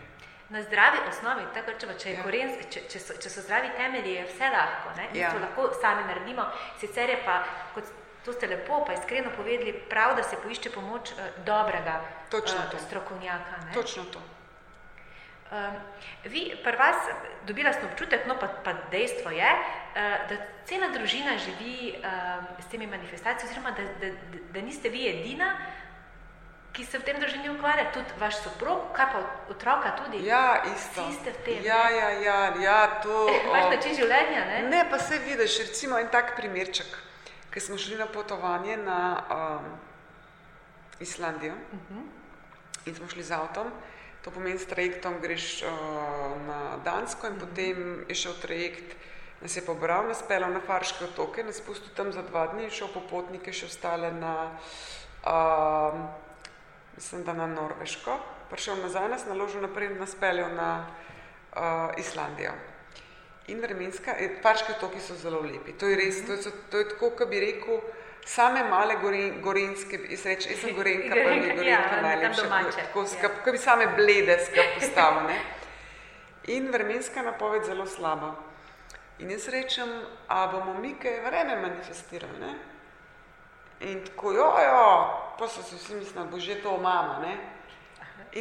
Na 0.49 0.61
zdravi 0.61 0.97
osnovi, 1.09 1.43
tako 1.53 1.71
če, 1.79 1.87
če, 1.97 2.09
Ja. 2.13 2.23
koren, 2.23 2.51
če, 2.69 2.81
če, 2.89 2.99
so, 2.99 3.13
če 3.17 3.29
so 3.29 3.41
zdravi 3.41 3.71
temelji, 3.77 4.13
je 4.19 4.25
vse 4.25 4.49
lahko. 4.53 4.91
Ne? 4.97 5.07
In 5.13 5.21
Ja. 5.21 5.31
To 5.33 5.39
lahko 5.41 5.73
sami 5.81 6.03
naredimo. 6.05 6.45
Sicer 6.79 7.09
je 7.09 7.17
pa, 7.25 7.43
kot 7.73 7.83
to 8.25 8.33
ste 8.33 8.47
lepo, 8.47 8.83
pa 8.85 8.93
iskreno 8.93 9.29
povedali, 9.35 9.73
prav, 9.89 10.15
da 10.15 10.23
se 10.23 10.35
poišče 10.43 10.69
pomoč 10.71 11.11
uh, 11.11 11.17
dobrega 11.45 12.01
Točno 12.31 12.57
eh, 12.67 12.71
to. 12.71 12.77
strokovnjaka. 12.77 13.57
Ne? 13.65 13.73
Točno 13.73 14.03
to. 14.03 14.19
Um, 15.51 15.75
vi, 16.23 16.55
pri 16.63 16.77
vas, 16.77 16.95
dobila 17.45 17.73
sem 17.73 17.85
občutek, 17.85 18.25
no 18.27 18.33
pa, 18.39 18.47
pa 18.47 18.73
dejstvo 18.91 19.31
je, 19.31 19.51
uh, 19.51 20.01
da 20.29 20.35
cela 20.65 20.89
družina 20.89 21.37
živi 21.37 21.93
um, 21.93 22.47
s 22.59 22.65
temi 22.71 22.87
manifestacijami, 22.87 23.51
oziroma 23.51 23.71
da, 23.71 23.83
da, 24.01 24.09
da, 24.31 24.39
da 24.53 24.61
niste 24.61 24.89
vi 24.89 25.05
edina, 25.07 25.53
ki 26.75 26.83
se 26.83 26.99
v 26.99 27.05
tem 27.07 27.19
družini 27.21 27.49
ukvarja, 27.53 27.85
tudi 27.95 28.17
vaš 28.19 28.41
soprog, 28.43 28.89
kaj 28.97 29.05
pa 29.13 29.21
otroka 29.53 29.93
tudi. 30.01 30.25
Ja, 30.27 30.63
isto. 30.75 31.05
Vsi 31.05 31.19
ste 31.21 31.31
v 31.31 31.43
tem, 31.45 31.61
Ja, 31.63 31.83
ne? 31.87 31.95
ja, 31.95 32.09
ja, 32.25 32.39
ja, 32.59 32.79
to. 33.03 33.29
Vaš 33.53 33.69
način 33.77 33.95
življenja, 33.95 34.41
ne? 34.49 34.57
Ne, 34.73 34.81
pa 34.91 34.99
se 34.99 35.19
vidiš, 35.23 35.59
recimo 35.69 36.01
en 36.01 36.09
tak 36.11 36.33
primerček, 36.35 36.89
ki 37.55 37.61
smo 37.63 37.77
šli 37.79 37.95
na 37.95 38.05
potovanje 38.05 38.77
na 38.77 39.23
um, 39.31 39.65
Islandijo 40.99 41.53
uh 41.53 41.79
Mhm. 41.79 41.99
-huh. 41.99 42.05
in 42.85 42.95
smo 42.95 43.07
šli 43.07 43.23
z 43.23 43.31
avtom. 43.31 43.71
To 44.21 44.31
pomeni, 44.31 44.59
s 44.59 44.65
trajektom 44.65 45.21
greš 45.21 45.63
uh, 45.63 45.69
na 46.47 46.77
Dansko 46.83 47.27
in 47.27 47.33
uh 47.33 47.39
-huh. 47.39 47.47
potem 47.47 48.05
je 48.09 48.15
šel 48.15 48.33
trajekt, 48.41 48.95
nas 49.41 49.55
je 49.55 49.65
pobral, 49.65 50.07
nas 50.07 50.23
pelal 50.27 50.51
na 50.51 50.59
Farške 50.59 51.05
otoke, 51.05 51.43
nas 51.43 51.61
pustil 51.61 51.89
tam 51.95 52.11
za 52.11 52.21
dva 52.21 52.47
dni 52.47 52.69
šel 52.69 52.87
po 52.93 52.99
potnike 52.99 53.53
še 53.53 53.65
ostale 53.65 54.11
na, 54.11 54.51
um, 55.27 56.07
mislim, 56.95 57.23
da 57.23 57.33
na 57.33 57.47
Norveško. 57.47 58.19
Prišel 58.49 58.75
nazaj, 58.75 59.09
nas 59.09 59.25
naložil 59.25 59.61
naprej 59.61 59.87
in 59.91 59.97
nas 59.99 60.15
peljal 60.15 60.55
na 60.55 60.87
uh, 61.55 61.61
Islandijo. 61.97 62.51
In 63.47 63.61
vremenska, 63.61 64.15
eh, 64.17 64.39
Farški 64.41 64.71
otoki 64.71 64.99
so 64.99 65.15
zelo 65.15 65.41
lepi. 65.41 65.73
To 65.77 65.85
je 65.85 65.95
res, 65.95 66.25
to 66.25 66.33
je, 66.33 66.51
to 66.69 66.77
je 66.77 66.89
tako, 66.89 67.11
kot 67.17 67.29
bi 67.29 67.39
rekel, 67.39 67.81
same 68.25 68.63
male 68.63 68.95
goren, 69.01 69.41
gorenske, 69.41 69.99
jaz, 70.09 70.25
reč, 70.25 70.47
jaz 70.49 70.63
sem 70.63 70.73
gorenka, 70.73 71.13
pa 71.13 71.29
mi 71.29 71.45
je 71.45 71.51
ja, 71.51 71.53
gorenka 71.55 71.89
tam 71.89 72.01
najlepša. 72.07 72.47
Tako, 72.79 73.03
ja. 73.05 73.11
skap, 73.13 73.37
kot 73.45 73.53
bi 73.53 73.61
same 73.61 73.87
blede 73.97 74.39
skap 74.47 74.79
postavil. 74.79 75.27
Ne? 75.29 75.37
In 76.55 76.71
vremenska 76.73 77.21
napoved 77.21 77.69
zelo 77.69 77.85
slaba. 77.85 78.33
In 79.21 79.29
jaz 79.29 79.45
rečem, 79.53 79.93
a 80.27 80.47
bomo 80.47 80.73
mi 80.81 80.95
kaj 80.99 81.21
vreme 81.27 81.59
manifestirali. 81.61 82.39
Ne? 82.41 82.55
In 83.91 84.01
tako, 84.09 84.33
jo, 84.33 84.49
jo, 84.57 84.89
pa 85.37 85.47
so 85.47 85.61
si 85.61 85.77
vsi 85.77 86.01
mislili, 86.01 86.25
bo 86.31 86.39
že 86.39 86.57
to 86.65 86.73
mama. 86.81 87.21
Ne? 87.21 87.37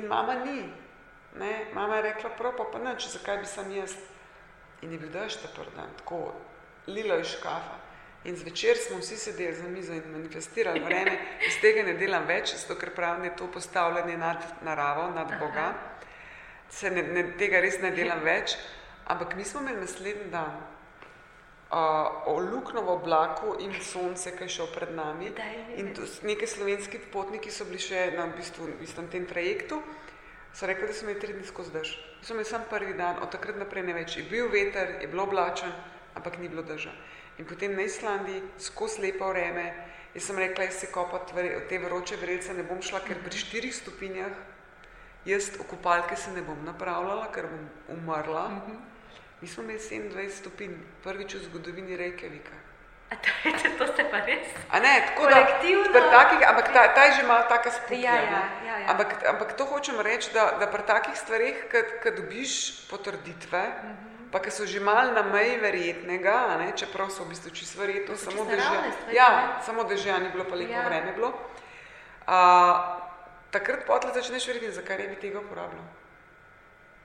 In 0.00 0.08
mama 0.08 0.34
ni. 0.34 0.64
Ne? 1.36 1.68
Mama 1.74 2.00
je 2.00 2.08
rekla, 2.08 2.30
prav 2.40 2.56
pa, 2.56 2.64
pa 2.72 2.80
nič, 2.80 3.10
zakaj 3.12 3.44
bi 3.44 3.46
sem 3.46 3.68
jaz. 3.76 3.92
In 4.85 4.92
je 4.92 5.01
bil 5.01 5.11
dež 5.12 5.40
ta 5.40 5.49
prvi 5.49 5.73
dan, 5.77 5.88
tako 5.97 6.35
lilo 6.87 7.16
iz 7.18 7.33
škafa. 7.33 7.81
In 8.25 8.37
zvečer 8.37 8.77
smo 8.81 8.99
vsi 8.99 9.16
sedeli 9.16 9.55
za 9.57 9.68
mizo 9.68 9.92
in 9.92 10.05
manifestirali 10.12 10.81
vreme, 10.81 11.18
iz 11.49 11.59
tega 11.61 11.83
ne 11.85 11.92
delam 12.01 12.25
več, 12.29 12.55
zato 12.57 12.77
ker 12.81 12.94
pravim, 12.97 13.25
da 13.25 13.29
je 13.29 13.37
to 13.37 13.49
postavljanje 13.53 14.16
nad 14.16 14.47
naravo, 14.64 15.11
nad 15.12 15.33
Boga. 15.40 15.75
Se 16.73 16.90
ne, 16.90 17.03
ne, 17.03 17.25
tega 17.40 17.61
res 17.61 17.77
ne 17.83 17.90
delam 17.92 18.25
več, 18.25 18.57
ampak 19.12 19.37
mi 19.37 19.44
smo 19.44 19.61
imeli 19.61 19.85
naslednji 19.85 20.31
dan 20.33 20.57
uh, 20.57 22.33
olukno 22.33 22.83
v 22.83 22.94
oblaku 22.97 23.59
in 23.61 23.77
sonce, 23.81 24.33
ki 24.37 24.49
je 24.49 24.57
šel 24.57 24.73
pred 24.73 24.97
nami. 24.97 25.29
In 25.77 25.92
neki 26.23 26.49
slovenski 26.49 27.01
potniki 27.12 27.53
so 27.53 27.68
bili 27.68 27.83
še 27.83 28.09
na 28.16 28.31
v 28.31 28.38
bistvu, 28.40 28.73
v 28.73 28.81
bistvu, 28.81 29.05
tem 29.12 29.29
trajektu, 29.29 29.83
so 30.54 30.66
rekli, 30.66 30.86
da 30.86 30.94
so 30.94 31.04
imeli 31.04 31.20
tri 31.20 31.32
dni 31.34 31.46
skozi 31.46 31.72
dež. 31.74 31.92
So 32.22 32.32
imeli 32.32 32.48
sam 32.48 32.64
prvi 32.70 32.94
dan, 32.94 33.18
od 33.22 33.30
takrat 33.30 33.58
naprej 33.58 33.82
ne 33.82 33.94
več. 33.94 34.16
Je 34.16 34.24
bil 34.30 34.48
veter, 34.48 34.96
je 35.02 35.10
bilo 35.10 35.26
oblačen, 35.26 35.72
ampak 36.14 36.38
ni 36.38 36.48
bilo 36.48 36.62
drža. 36.62 36.92
In 37.38 37.46
potem 37.50 37.74
na 37.74 37.82
Islandiji, 37.82 38.42
skozi 38.58 39.02
lepo 39.02 39.28
vreme, 39.32 39.66
jaz 40.14 40.30
sem 40.30 40.38
rekla, 40.38 40.70
jaz 40.70 40.80
se 40.84 40.90
kopati 40.94 41.34
v 41.34 41.64
te 41.68 41.78
vroče 41.82 42.16
vrelce 42.22 42.54
ne 42.54 42.62
bom 42.62 42.82
šla, 42.82 43.02
ker 43.02 43.18
pri 43.24 43.38
štirih 43.38 43.74
stopinjah 43.74 44.54
jaz 45.26 45.50
v 45.58 45.66
kopalke 45.66 46.16
se 46.16 46.30
ne 46.32 46.42
bom 46.42 46.64
napravljala, 46.64 47.32
ker 47.32 47.48
bom 47.50 47.96
umrla. 47.96 48.46
Mi 49.40 49.48
smo 49.48 49.62
imeli 49.62 49.78
27 49.78 50.30
stopinj, 50.30 50.76
prvič 51.02 51.34
v 51.34 51.44
zgodovini 51.48 51.96
Reykjavika. 51.96 52.63
A 53.10 53.14
to, 53.16 53.28
je, 53.48 53.70
to 53.78 53.84
ste 53.92 54.04
pa 54.08 54.24
res? 54.24 54.48
A 54.70 54.80
ne, 54.80 54.94
tako 55.08 55.28
da, 55.28 55.44
pri 55.60 56.04
takih, 56.10 56.40
ampak 56.48 56.72
ta, 56.72 56.88
ta 56.96 57.04
je 57.04 57.20
že 57.20 57.22
malo 57.28 57.44
taka 57.48 57.70
sputja. 57.70 58.00
Ja, 58.00 58.14
ja, 58.14 58.42
ja, 58.64 58.74
ja. 58.80 58.86
Ampak, 58.90 59.20
ampak 59.28 59.52
to 59.58 59.68
hočem 59.68 60.00
reči, 60.00 60.32
da, 60.32 60.56
da 60.60 60.66
pri 60.66 60.82
takih 60.82 61.14
stvarih, 61.16 61.66
kad 61.70 62.16
dobiš 62.16 62.86
potrditve, 62.90 63.60
uh 63.60 63.84
-huh. 63.84 64.32
pa 64.32 64.40
ki 64.40 64.50
so 64.50 64.66
že 64.66 64.80
mal 64.80 65.12
na 65.14 65.22
meji 65.22 65.60
verjetnega, 65.60 66.56
ne, 66.58 66.72
čeprav 66.76 67.10
so 67.10 67.24
v 67.24 67.28
bistvu 67.28 67.50
čisto 67.50 67.80
verjetno, 67.80 68.16
samo 68.16 68.44
dežja, 68.44 68.80
ja, 69.12 69.60
samo 69.66 69.84
dežja 69.84 70.18
ni 70.18 70.28
bilo, 70.32 70.44
pa 70.44 70.56
lepo 70.56 70.72
ja. 70.72 70.88
vreme 70.88 71.12
bilo. 71.12 71.32
A, 72.26 72.38
takrat 73.50 73.86
potle 73.86 74.10
začneš 74.14 74.46
verjeti, 74.46 74.72
zakaj 74.72 74.98
ne 74.98 75.08
bi 75.08 75.16
tega 75.16 75.38
uporabljal. 75.38 75.84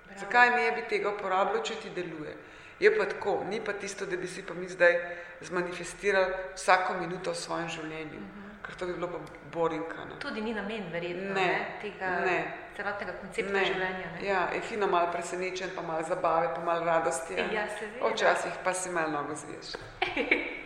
Bravo. 0.05 0.19
Zakaj 0.19 0.49
ne 0.49 0.71
bi 0.71 0.88
tega 0.89 1.09
uporabljal, 1.09 1.63
če 1.63 1.75
ti 1.75 1.89
deluje? 1.89 2.35
Je 2.80 2.98
pa 2.98 3.06
tako, 3.06 3.44
ni 3.50 3.62
pa 3.65 3.74
tisto, 3.74 4.06
da 4.06 4.18
bi 4.18 4.28
si 4.28 4.46
pa 4.46 4.54
mi 4.54 4.68
zdaj 4.68 5.00
zmanifestirali 5.42 6.34
vsako 6.56 6.94
minuto 6.94 7.32
v 7.32 7.36
svojem 7.36 7.70
življenju, 7.70 8.20
uh 8.20 8.26
-huh. 8.26 8.65
ker 8.65 8.76
to 8.76 8.86
bi 8.86 8.94
bilo 8.94 9.08
pa 9.08 9.18
borinka. 9.52 10.06
Ne? 10.06 10.20
Tudi 10.20 10.42
ni 10.42 10.54
namen, 10.54 10.92
verjetno, 10.92 11.34
ne, 11.34 11.48
ne, 11.48 11.65
tega 11.82 12.10
ne. 12.26 12.54
celotnega 12.76 13.13
koncepta 13.22 13.54
ne. 13.54 13.65
življenja. 13.65 14.12
Ne? 14.13 14.28
Ja, 14.28 14.50
je 14.54 14.62
fino 14.62 14.88
malo 14.88 15.12
presenečen, 15.12 15.70
pa 15.76 15.82
malo 15.82 16.04
zabave, 16.04 16.56
pa 16.56 16.62
malo 16.62 16.86
radosti. 16.86 17.34
Ja, 17.34 17.68
seveda. 17.80 18.08
Včasih 18.08 18.52
pa 18.63 18.74
si 18.74 18.89
malo 18.89 19.12
nogo 19.12 19.36
zviješ. 19.36 19.74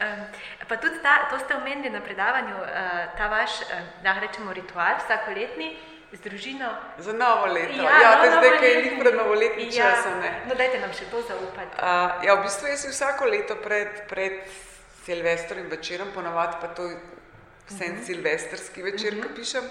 Um, 0.00 0.26
pa 0.68 0.76
tudi 0.76 1.00
ta, 1.02 1.24
to 1.30 1.38
ste 1.38 1.56
omenili 1.56 1.90
na 1.90 2.00
predavanju, 2.00 2.54
uh, 2.54 2.68
ta 3.16 3.28
vaš, 3.28 3.50
uh, 3.60 3.68
da 4.02 4.18
rečemo, 4.20 4.52
ritual 4.52 4.98
vsakoletni 4.98 5.76
z 6.12 6.20
družino. 6.20 6.70
Za 6.98 7.12
novo 7.12 7.46
leto. 7.46 7.82
Ja, 7.82 8.00
ja 8.00 8.10
no, 8.16 8.22
te 8.22 8.30
zdaj, 8.30 8.58
kaj 8.58 8.70
je 8.70 8.82
njih 8.82 9.00
pred 9.00 9.14
novoletnim 9.14 9.68
ja. 9.72 9.90
časom. 9.90 10.20
Ne. 10.20 10.30
No, 10.48 10.54
dajte 10.54 10.80
nam 10.80 10.92
še 10.94 11.08
to 11.10 11.22
zaupati. 11.26 11.74
Uh, 11.74 12.24
ja, 12.26 12.36
v 12.38 12.46
bistvu 12.46 12.70
jaz 12.70 12.84
si 12.84 12.92
vsako 12.94 13.30
leto 13.32 13.58
pred, 13.62 14.06
pred 14.10 14.46
Silvestrovim 15.06 15.68
večerom, 15.70 16.14
ponavadi 16.14 16.56
pa 16.60 16.68
to 16.74 16.88
vse 17.68 17.84
uh 17.84 17.90
-huh. 17.90 18.06
silvestrski 18.06 18.82
večer, 18.82 19.14
uh 19.14 19.18
-huh. 19.18 19.28
ko 19.28 19.34
pišem, 19.34 19.64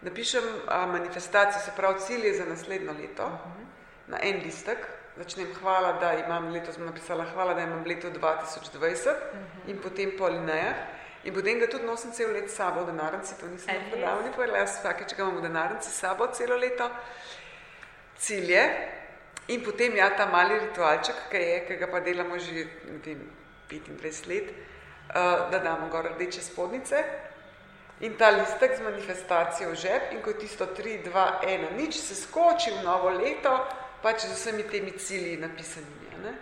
napišem 0.00 0.44
uh, 0.44 0.86
manifestacijo, 0.92 1.60
se 1.64 1.72
pravi 1.76 2.00
cilje 2.00 2.34
za 2.34 2.44
naslednjo 2.44 2.92
leto 2.92 3.26
uh 3.26 3.32
-huh. 3.32 3.66
na 4.06 4.18
en 4.22 4.40
listek. 4.44 4.78
Začnem 5.16 5.48
hvala, 5.60 5.92
da 5.92 6.14
imam 6.14 6.52
letos 6.52 6.78
napisala 6.78 7.24
hvala, 7.24 7.54
da 7.54 7.60
imam 7.60 7.84
leto 7.86 8.08
2020 8.08 8.80
uh 8.80 9.16
-huh. 9.16 9.70
in 9.70 9.78
potem 9.78 10.12
po 10.18 10.24
alinejah. 10.24 10.99
In 11.24 11.34
potem 11.34 11.58
ga 11.58 11.66
tudi 11.66 11.84
nosim 11.84 12.12
celo 12.12 12.32
leto 12.32 12.48
s 12.48 12.56
sabo 12.56 12.84
v 12.84 12.92
denarnici, 12.92 13.34
to 13.36 13.46
nisem 13.46 13.74
na 13.74 13.80
res? 13.80 13.90
predavni 13.92 14.30
povedala, 14.32 14.58
jaz 14.58 14.78
vsakeč 14.78 15.14
ga 15.16 15.22
imam 15.22 15.36
v 15.36 15.42
denarnici 15.42 15.90
sabo 15.92 16.28
celo 16.32 16.56
leto. 16.56 16.88
Cilje 18.16 18.62
in 19.48 19.60
potem 19.62 19.96
ja, 19.96 20.10
ta 20.16 20.26
mali 20.26 20.58
ritualček, 20.58 21.28
ki 21.30 21.36
je, 21.36 21.58
ki 21.66 21.76
ga 21.76 21.88
pa 21.92 22.00
delamo 22.00 22.38
že 22.38 22.64
ne 22.88 22.98
vem, 23.04 23.20
25 23.68 24.26
let, 24.26 24.48
uh, 24.50 25.50
da 25.50 25.58
damo 25.58 25.88
gor 25.88 26.08
rdeče 26.14 26.42
spodnice 26.42 27.04
in 28.00 28.16
ta 28.16 28.30
listek 28.30 28.76
z 28.76 28.80
manifestacijo 28.80 29.70
v 29.70 29.76
žep 29.76 30.12
in 30.12 30.22
ko 30.22 30.30
je 30.30 30.38
tisto 30.38 30.66
3, 30.66 31.04
2, 31.04 31.24
1, 31.44 31.76
nič 31.76 32.00
se 32.00 32.14
skoči 32.16 32.72
v 32.72 32.84
novo 32.84 33.10
leto, 33.12 33.52
pač 34.02 34.24
z 34.24 34.32
vsemi 34.32 34.62
temi 34.62 34.96
cilji 34.96 35.36
napisanimi. 35.36 36.16
Ne? 36.24 36.32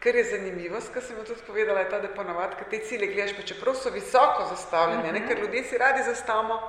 Kar 0.00 0.16
je 0.16 0.24
zanimivost, 0.24 0.92
kar 0.94 1.02
sem 1.02 1.16
jo 1.16 1.24
tudi 1.24 1.42
povedala, 1.46 1.80
je 1.80 1.90
ta, 1.90 1.98
da 2.00 2.08
ponavadi, 2.08 2.56
ko 2.56 2.64
te 2.70 2.78
cilje 2.88 3.10
gledaš, 3.12 3.36
pa 3.36 3.42
čeprav 3.42 3.74
so 3.76 3.90
visoko 3.90 4.46
zastavljene, 4.50 5.02
uh 5.02 5.08
-huh. 5.08 5.20
ne, 5.20 5.26
ker 5.28 5.38
ljudje 5.38 5.64
si 5.64 5.78
radi 5.78 6.02
zastavimo 6.02 6.60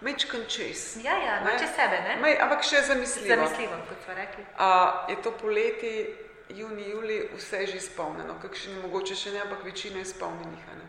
mečkan 0.00 0.40
čez. 0.48 0.96
Ja, 1.04 1.16
ja, 1.26 1.40
no, 1.44 1.50
čez 1.58 1.70
sebe, 1.76 2.00
ne? 2.08 2.16
Mej, 2.22 2.38
ampak 2.40 2.64
še 2.66 2.82
zamisljivo. 2.82 3.36
Zamisljivo, 3.36 3.78
kot 3.88 3.98
smo 4.04 4.14
rekli. 4.14 4.44
A, 4.58 5.06
je 5.08 5.16
to 5.22 5.30
poleti, 5.30 6.16
juni, 6.48 6.88
juli, 6.90 7.30
vse 7.36 7.56
je 7.56 7.66
že 7.66 7.76
izpolnjeno, 7.76 8.34
kakšni 8.42 8.74
mogoče 8.82 9.14
še 9.14 9.32
ne, 9.32 9.40
ampak 9.40 9.64
večina 9.64 10.02
je 10.02 10.08
izpolnjenih. 10.10 10.64
Ne? 10.68 10.86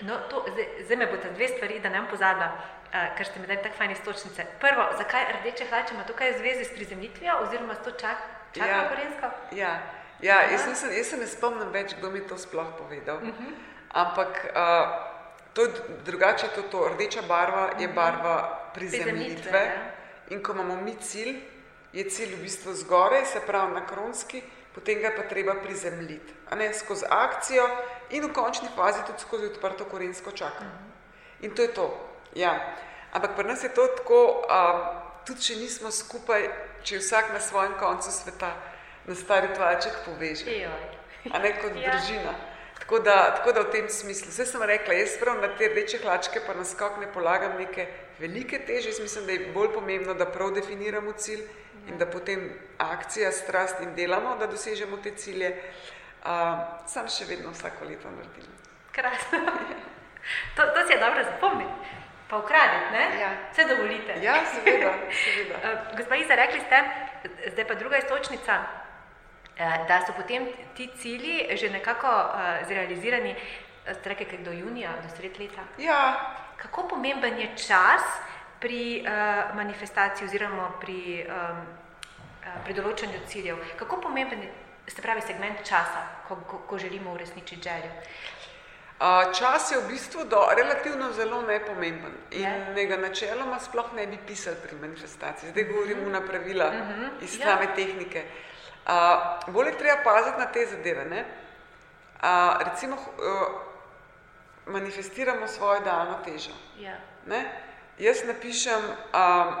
No, 0.00 0.18
to, 0.30 0.44
zdaj, 0.52 0.66
zdaj 0.84 0.96
me 0.96 1.06
boste 1.06 1.30
dve 1.32 1.48
stvari, 1.48 1.78
da 1.80 1.88
ne 1.88 2.02
bom 2.02 2.10
pozabila, 2.10 2.48
uh, 2.52 2.96
ker 3.16 3.26
ste 3.26 3.40
mi 3.40 3.46
dali 3.46 3.62
tako 3.62 3.78
fajne 3.78 3.94
istočnice. 3.96 4.46
Prvo, 4.60 4.88
zakaj 4.98 5.24
rdeče 5.40 5.68
hlače 5.70 5.94
ima 5.94 6.04
tukaj 6.04 6.34
v 6.34 6.38
zvezi 6.42 6.64
s 6.64 6.74
prizemljitvijo 6.74 7.38
oziroma 7.46 7.74
s 7.74 7.84
to 7.84 7.90
čak, 7.90 8.18
čaka 8.52 8.68
Ja. 8.68 8.82
ja. 8.82 8.88
korensko? 8.88 9.30
Ja, 9.52 9.72
ja 10.20 10.42
jaz, 10.50 10.66
nisem, 10.66 10.92
jaz 10.92 11.06
se 11.06 11.16
ne 11.16 11.26
spomnim 11.26 11.72
več, 11.72 11.94
kdo 11.98 12.10
mi 12.10 12.18
je 12.18 12.28
to 12.28 12.38
sploh 12.38 12.66
povedal. 12.78 13.16
Uh 13.16 13.22
-huh. 13.22 13.52
Ampak 13.90 14.46
uh, 14.50 14.88
to, 15.52 15.62
je 15.62 15.70
drugače 16.04 16.48
to, 16.54 16.62
to. 16.62 16.88
Rdeča 16.88 17.22
barva 17.28 17.70
je 17.78 17.88
barva 17.88 18.70
Prizemljitve, 18.74 19.58
ja. 19.58 19.96
In 20.28 20.42
ko 20.42 20.52
imamo 20.52 20.76
mi 20.76 20.96
cilj, 21.00 21.40
je 21.92 22.10
cilj 22.10 22.34
v 22.34 22.42
bistvu 22.42 22.74
zgoraj, 22.74 23.26
se 23.26 23.40
pravi 23.46 23.74
na 23.74 23.86
kronski, 23.86 24.42
potem 24.74 25.00
ga 25.00 25.06
je 25.06 25.16
pa 25.16 25.22
treba 25.22 25.54
prizemljiti. 25.54 26.34
Ne 26.56 26.74
skozi 26.74 27.04
akcijo 27.10 27.68
in 28.10 28.24
v 28.24 28.32
končni 28.32 28.68
fazi 28.76 29.00
tudi 29.06 29.18
skozi 29.18 29.46
odprto 29.46 29.84
korensko 29.84 30.30
čakanje. 30.30 30.70
In 31.40 31.54
to 31.54 31.62
je 31.62 31.74
to. 31.74 31.86
Ja. 32.34 32.74
Ampak 33.12 33.36
pri 33.36 33.48
nas 33.48 33.64
je 33.64 33.74
to 33.74 33.86
tako, 33.86 34.44
um, 34.44 34.80
tudi 35.26 35.40
če 35.40 35.56
nismo 35.56 35.90
skupaj, 35.90 36.48
če 36.82 36.94
je 36.94 37.00
vsak 37.00 37.32
na 37.32 37.40
svojem 37.40 37.72
koncu 37.80 38.10
sveta, 38.10 38.50
na 39.06 39.14
stari 39.14 39.48
tvaček 39.54 39.92
poveže 40.04 40.68
a 41.32 41.38
ne 41.38 41.52
kot 41.60 41.72
Ja. 41.76 41.90
družina. 41.90 42.34
Tako 42.78 42.98
da, 42.98 43.34
tako 43.36 43.52
da 43.52 43.60
v 43.60 43.70
tem 43.72 43.88
smislu. 43.88 44.28
Vse 44.30 44.46
sem 44.46 44.62
rekla, 44.62 44.94
jaz 44.94 45.16
prav 45.20 45.40
na 45.40 45.48
te 45.58 45.68
rdeče 45.68 45.98
hlačke 46.04 46.40
pa 46.46 46.54
naskok 46.54 47.00
ne 47.00 47.08
polagam 47.12 47.56
neke 47.58 47.86
velike 48.18 48.58
teže. 48.66 48.88
Jaz 48.88 49.00
mislim, 49.00 49.26
da 49.26 49.32
je 49.32 49.50
bolj 49.54 49.72
pomembno, 49.74 50.14
da 50.14 50.26
prav 50.26 50.50
definiramo 50.54 51.12
cilj 51.12 51.40
in 51.88 51.98
da 51.98 52.06
potem 52.06 52.50
akcija, 52.78 53.32
strast 53.32 53.80
in 53.80 53.94
delamo, 53.94 54.36
da 54.36 54.46
dosežemo 54.46 54.96
te 54.96 55.10
cilje. 55.16 55.50
Uh, 56.26 56.30
sam 56.86 57.08
še 57.08 57.24
vedno 57.28 57.50
vsako 57.50 57.84
leto 57.86 58.10
naredim. 58.10 58.46
Krasno. 58.92 59.38
To, 60.56 60.62
to 60.74 60.86
si 60.86 60.92
je 60.92 60.98
dobro 60.98 61.22
zapomniti. 61.24 61.70
Pa 62.28 62.38
ukraditi, 62.42 62.88
ne? 62.92 63.04
Ja. 63.20 63.28
Vse 63.52 63.64
dovolite. 63.64 64.16
Ja, 64.22 64.40
seveda, 64.54 64.94
seveda. 65.24 65.54
Uh, 65.62 65.78
Gospa 65.98 66.16
Iza, 66.16 66.34
rekli 66.34 66.60
ste, 66.60 66.80
zdaj 67.52 67.66
pa 67.68 67.74
druga 67.74 67.98
istočnica, 67.98 68.56
da 69.58 70.04
so 70.06 70.12
potem 70.12 70.46
ti 70.74 70.90
cilji 70.98 71.56
že 71.56 71.70
nekako 71.70 72.06
uh, 72.06 72.66
zrealizirani, 72.68 73.34
eh, 73.86 73.94
ste 73.94 74.08
rekli, 74.08 74.24
kaj 74.26 74.38
do 74.38 74.52
junija, 74.52 74.90
do 75.02 75.16
sred 75.16 75.38
leta. 75.40 75.62
Ja, 75.78 76.32
Kako 76.56 76.88
pomemben 76.88 77.38
je 77.38 77.50
čas 77.56 78.02
pri 78.60 79.04
uh, 79.04 79.08
manifestaciji 79.56 80.24
oziroma 80.26 80.70
pri, 80.80 81.26
um, 81.28 81.66
uh, 82.40 82.64
pri 82.64 82.74
določanju 82.74 83.20
ciljev? 83.26 83.56
Kako 83.76 84.00
pomemben 84.00 84.42
je, 84.42 84.48
se 84.88 85.02
pravi, 85.02 85.20
segment 85.20 85.58
časa, 85.60 86.00
ko, 86.28 86.36
ko, 86.36 86.58
ko 86.58 86.78
želimo 86.78 87.12
uresničiti 87.12 87.62
željo? 87.62 87.90
Uh, 88.96 89.28
čas 89.38 89.70
je 89.72 89.78
v 89.78 89.88
bistvu 89.88 90.24
do, 90.24 90.40
relativno 90.56 91.12
zelo 91.12 91.42
nepomemben 91.42 92.14
in 92.30 92.40
Je. 92.42 92.72
ne. 92.74 92.86
ga 92.86 92.96
načeloma 92.96 93.58
sploh 93.60 93.92
ne 93.92 94.06
bi 94.06 94.18
pisali 94.26 94.56
pri 94.62 94.76
manifestaciji. 94.76 95.50
Zdaj 95.50 95.64
govorimo 95.64 96.08
na 96.08 96.20
pravila 96.20 96.66
uh 96.66 96.74
Mhm. 96.74 97.02
-huh. 97.02 97.10
iz 97.20 97.38
Ja. 97.38 97.44
same 97.46 97.66
tehnike. 97.76 98.18
Uh, 98.20 98.55
bolj 99.46 99.66
je 99.66 99.78
treba 99.78 100.02
paziti 100.04 100.38
na 100.38 100.46
te 100.46 100.66
zadeve. 100.66 101.04
Ne? 101.04 101.24
Uh, 102.16 102.62
recimo, 102.70 102.96
uh, 102.96 103.48
manifestiramo 104.66 105.48
svojo 105.48 105.80
idealno 105.80 106.18
težo. 106.24 106.50
Ja. 106.78 106.96
Ne? 107.26 107.62
Jaz 107.98 108.24
napišem, 108.24 108.82
um, 108.82 109.54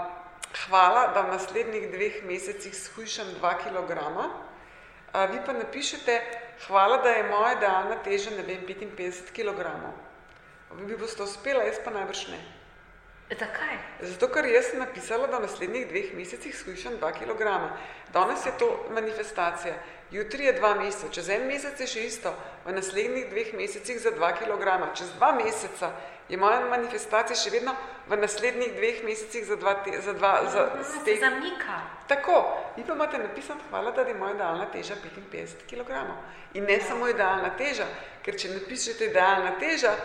hvala, 0.66 1.06
da 1.14 1.20
v 1.20 1.32
naslednjih 1.34 1.90
dveh 1.92 2.24
mesecih 2.24 2.74
shujšam 2.74 3.26
2 3.40 3.54
kg. 3.64 3.92
Uh, 4.00 5.30
vi 5.30 5.40
pa 5.46 5.52
napišete, 5.52 6.20
hvala, 6.66 6.96
da 6.96 7.10
je 7.10 7.28
moja 7.28 7.52
idealna 7.56 7.96
teža, 8.04 8.30
ne 8.30 8.42
vem, 8.42 8.66
55 8.66 9.32
kg. 9.32 9.66
Vi 10.70 10.96
boste 10.96 11.22
uspela, 11.22 11.64
jaz 11.64 11.80
pa 11.84 11.90
najbrž 11.90 12.28
ne. 12.28 12.40
Zakaj? 13.30 13.78
Zato, 14.06 14.28
ker 14.30 14.46
jaz 14.46 14.68
sem 14.70 14.78
napisala, 14.78 15.26
da 15.26 15.40
v 15.40 15.48
naslednjih 15.48 15.88
dveh 15.90 16.12
mesecih 16.14 16.54
skušam 16.54 16.94
2 17.00 17.12
kg. 17.18 17.48
Danes 18.14 18.46
je 18.46 18.52
to 18.58 18.68
manifestacija. 18.94 19.74
Jutri 20.10 20.44
je 20.44 20.52
dva 20.52 20.74
meseca, 20.74 21.08
čez 21.10 21.28
en 21.34 21.48
mesec 21.50 21.80
je 21.80 21.86
še 21.90 22.04
isto, 22.06 22.30
v 22.64 22.74
naslednjih 22.76 23.26
dveh 23.30 23.50
mesecih 23.58 23.98
za 23.98 24.12
2 24.14 24.30
kg. 24.38 24.76
Čez 24.94 25.10
dva 25.18 25.32
meseca 25.34 25.90
je 26.28 26.38
moja 26.38 26.60
manifestacija 26.70 27.34
še 27.34 27.50
vedno 27.50 27.74
v 28.06 28.18
naslednjih 28.20 28.76
dveh 28.76 29.02
mesecih 29.02 29.46
za 29.48 29.56
2 29.58 29.74
kg. 29.82 30.02
Za 30.06 30.14
dva, 30.14 30.32
za, 30.52 30.68
Se 30.84 31.00
steg... 31.02 31.18
zamika. 31.18 31.80
Tako, 32.06 32.36
vi 32.76 32.84
pa 32.86 32.94
imate 32.94 33.18
napisan, 33.18 33.58
hvala, 33.70 33.90
da 33.90 34.06
je 34.06 34.14
moja 34.14 34.36
idealna 34.38 34.70
teža 34.70 34.94
55 35.02 35.66
kg. 35.66 35.98
In 36.54 36.70
ne 36.70 36.78
samo 36.80 37.10
idealna 37.10 37.50
teža, 37.58 37.90
ker 38.22 38.38
če 38.38 38.54
napišete 38.54 39.10
idealna 39.10 39.56
teža, 39.58 39.96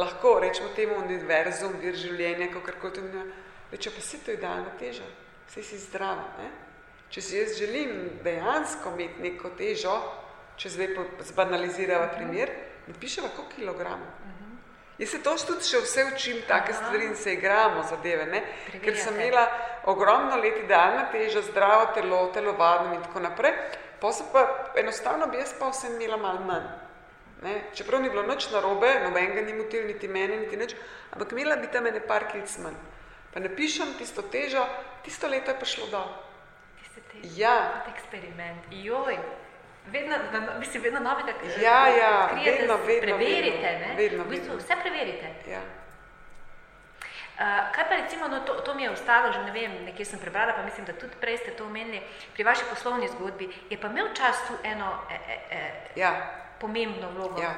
lahko 0.00 0.38
rečemo 0.40 0.72
temu 0.76 0.98
univerzum, 1.04 1.76
vir 1.82 1.96
življenja, 1.96 2.50
kakorkoli 2.54 2.96
to 2.96 3.04
imenuje, 3.04 3.36
reče 3.72 3.92
pa 3.94 4.02
si 4.04 4.20
to 4.24 4.34
idealna 4.34 4.72
teža, 4.80 5.06
vse 5.48 5.64
si 5.66 5.78
zdrava. 5.84 6.26
Ne? 6.40 6.50
Če 7.10 7.22
si 7.26 7.38
jaz 7.38 7.56
želim 7.58 8.20
dejansko 8.24 8.92
imeti 8.94 9.22
neko 9.24 9.52
težo, 9.58 9.96
če 10.60 10.70
zdaj 10.76 10.98
zbanalizirava 11.32 12.12
primer, 12.14 12.52
napiševa 12.86 13.32
koliko 13.34 13.56
kilogramov. 13.56 14.28
Jaz 15.00 15.14
se 15.14 15.22
to 15.24 15.32
tudi 15.48 15.64
še 15.64 15.78
vse 15.80 16.02
učim, 16.10 16.42
take 16.48 16.74
stvari 16.76 17.06
in 17.08 17.14
se 17.16 17.32
igramo 17.32 17.86
zadeve, 17.88 18.26
ne? 18.28 18.42
ker 18.84 18.98
sem 19.00 19.16
imela 19.16 19.46
ogromno 19.88 20.36
let 20.36 20.58
idealna 20.60 21.06
teža, 21.12 21.40
zdravo 21.46 21.86
telo, 21.96 22.18
telovadno 22.34 22.98
in 22.98 23.02
tako 23.06 23.22
naprej, 23.24 23.54
pa 24.00 24.12
sem 24.12 24.28
pa 24.32 24.44
enostavno 24.76 25.30
bi 25.32 25.40
jaz 25.40 25.54
pa 25.58 25.70
vsem 25.72 25.96
imela 25.96 26.20
malo 26.20 26.44
manj. 26.44 26.68
Ne? 27.42 27.62
Čeprav 27.74 28.02
ni 28.02 28.10
bilo 28.10 28.22
nič 28.22 28.50
narobe, 28.52 29.00
nobenega 29.04 29.40
ni 29.40 29.52
motil, 29.56 29.86
niti 29.86 30.08
mene, 30.08 30.36
niti 30.36 30.56
nič, 30.56 30.74
ampak 31.10 31.32
imela 31.32 31.56
bi 31.56 31.66
tam 31.72 31.86
ene 31.86 32.00
par 32.00 32.28
kilc 32.28 32.58
manj. 32.60 32.76
Pa 33.32 33.40
napišem 33.40 33.94
tisto 33.98 34.22
težo, 34.22 34.66
tisto 35.04 35.28
leto 35.28 35.50
je 35.50 35.58
pa 35.58 35.64
šlo 35.64 35.86
dol. 35.86 36.08
Tiste 36.80 37.00
te, 37.00 37.18
Ja. 37.40 37.84
eksperiment. 37.88 38.66
Joj, 38.70 39.16
vedno, 39.86 40.16
mislim, 40.58 40.82
vedno 40.82 41.00
novega 41.00 41.30
eh, 41.30 41.60
Ja, 41.62 41.86
ja, 41.88 42.24
odkrijete, 42.24 42.58
vedno, 42.60 42.76
vedno, 42.76 43.00
preverite, 43.16 43.66
vedno, 43.66 43.86
ne? 43.86 43.94
vedno, 43.96 44.24
v 44.24 44.28
bistvu 44.28 44.52
vedno. 44.52 44.62
vse 44.64 44.74
preverite. 44.82 45.34
Ja. 45.48 45.60
Uh, 47.40 47.46
kaj 47.72 47.88
pa 47.88 47.94
recimo, 47.96 48.28
no, 48.28 48.40
to, 48.40 48.54
to 48.54 48.74
mi 48.74 48.82
je 48.82 48.90
ostalo, 48.90 49.32
že 49.32 49.40
ne 49.42 49.52
vem, 49.52 49.84
nekje 49.84 50.04
sem 50.04 50.18
prebrala, 50.18 50.52
pa 50.52 50.62
mislim, 50.62 50.84
da 50.84 50.92
tudi 50.92 51.16
prej 51.20 51.38
ste 51.38 51.50
to 51.56 51.64
omenili, 51.64 52.02
pri 52.34 52.44
vaši 52.44 52.64
poslovni 52.68 53.08
zgodbi, 53.08 53.48
je 53.70 53.80
pa 53.80 53.88
imel 53.88 54.12
čas 54.12 54.36
tu 54.48 54.52
eno 54.62 54.92
e, 55.10 55.14
e, 55.14 55.38
e, 55.50 55.60
Ja. 55.96 56.39
Pomembno 56.60 57.10
vlogo. 57.10 57.42
Ja, 57.42 57.54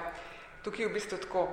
tukaj 0.64 0.84
je 0.84 0.88
v 0.88 0.94
bistvu 0.94 1.18
tako. 1.18 1.46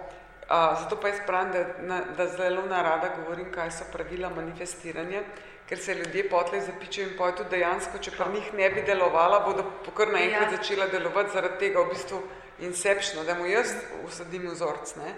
Uh, 0.49 0.79
zato 0.81 0.97
pa 0.97 1.07
jaz 1.11 1.19
pravim, 1.27 1.51
da, 1.53 1.65
na, 1.85 2.01
da 2.17 2.25
zelo 2.27 2.63
narada 2.65 3.11
govorim, 3.15 3.51
kaj 3.53 3.71
so 3.71 3.85
pravila 3.93 4.29
manifestiranja, 4.33 5.21
ker 5.69 5.77
se 5.77 5.93
ljudje 5.93 6.29
potle 6.29 6.61
zapičijo 6.61 7.07
in 7.07 7.17
poje 7.17 7.35
tudi 7.37 7.49
dejansko, 7.49 7.99
če 8.01 8.11
pa 8.17 8.25
njih 8.33 8.53
ne 8.57 8.69
bi 8.73 8.81
delovala, 8.81 9.43
bodo 9.45 9.67
kar 9.95 10.09
naenkrat 10.09 10.51
Ja. 10.51 10.57
začela 10.57 10.87
delovati 10.89 11.33
zaradi 11.33 11.59
tega 11.59 11.83
v 11.83 11.91
bistvu 11.93 12.21
incepčno, 12.65 13.23
da 13.23 13.35
mu 13.37 13.45
jaz 13.45 13.75
usadim 14.07 14.47
vzorc. 14.49 14.95
Ne? 14.95 15.13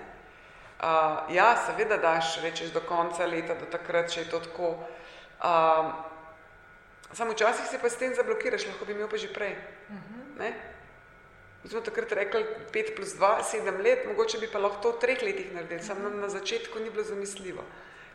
Uh, 0.81 1.31
ja, 1.31 1.55
seveda 1.65 1.97
daš, 1.97 2.41
rečeš 2.43 2.73
do 2.75 2.81
konca 2.81 3.25
leta, 3.25 3.55
do 3.55 3.69
takrat, 3.71 4.11
če 4.11 4.25
je 4.25 4.29
to 4.29 4.39
tako. 4.39 4.73
Uh, 5.39 5.93
samo 7.13 7.31
včasih 7.31 7.71
se 7.71 7.79
pa 7.79 7.89
s 7.89 7.95
tem 7.95 8.15
zablokiraš, 8.15 8.67
lahko 8.67 8.85
bi 8.85 8.97
imel 8.97 9.07
pa 9.07 9.17
že 9.17 9.31
prej. 9.33 9.55
Uh 9.89 9.95
-huh. 9.95 10.51
Mi 11.63 11.69
smo 11.69 11.81
takrat 11.81 12.11
rekli 12.11 12.45
5 12.73 12.95
plus 12.95 13.09
2, 13.17 13.43
7 13.43 13.83
let, 13.83 14.05
mogoče 14.07 14.37
bi 14.37 14.49
pa 14.51 14.59
lahko 14.59 14.81
to 14.81 14.91
v 14.91 14.99
treh 14.99 15.21
letih 15.21 15.53
naredili, 15.53 15.83
samo 15.83 16.09
nam 16.09 16.19
na 16.19 16.29
začetku 16.29 16.79
ni 16.79 16.89
bilo 16.89 17.03
zamisljivo. 17.03 17.63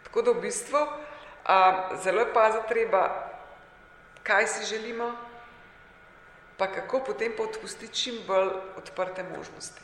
Tako 0.04 0.22
da 0.22 0.30
v 0.30 0.40
bistvu 0.40 0.78
uh, 0.78 2.02
zelo 2.02 2.20
je 2.20 2.32
paziti 2.34 2.68
treba, 2.68 3.30
kaj 4.22 4.46
si 4.46 4.66
želimo, 4.74 5.12
pa 6.56 6.66
kako 6.72 7.00
potem 7.06 7.32
pa 7.36 7.42
odpustiti 7.42 7.94
čim 7.94 8.18
bolj 8.26 8.50
odprte 8.76 9.22
možnosti. 9.22 9.80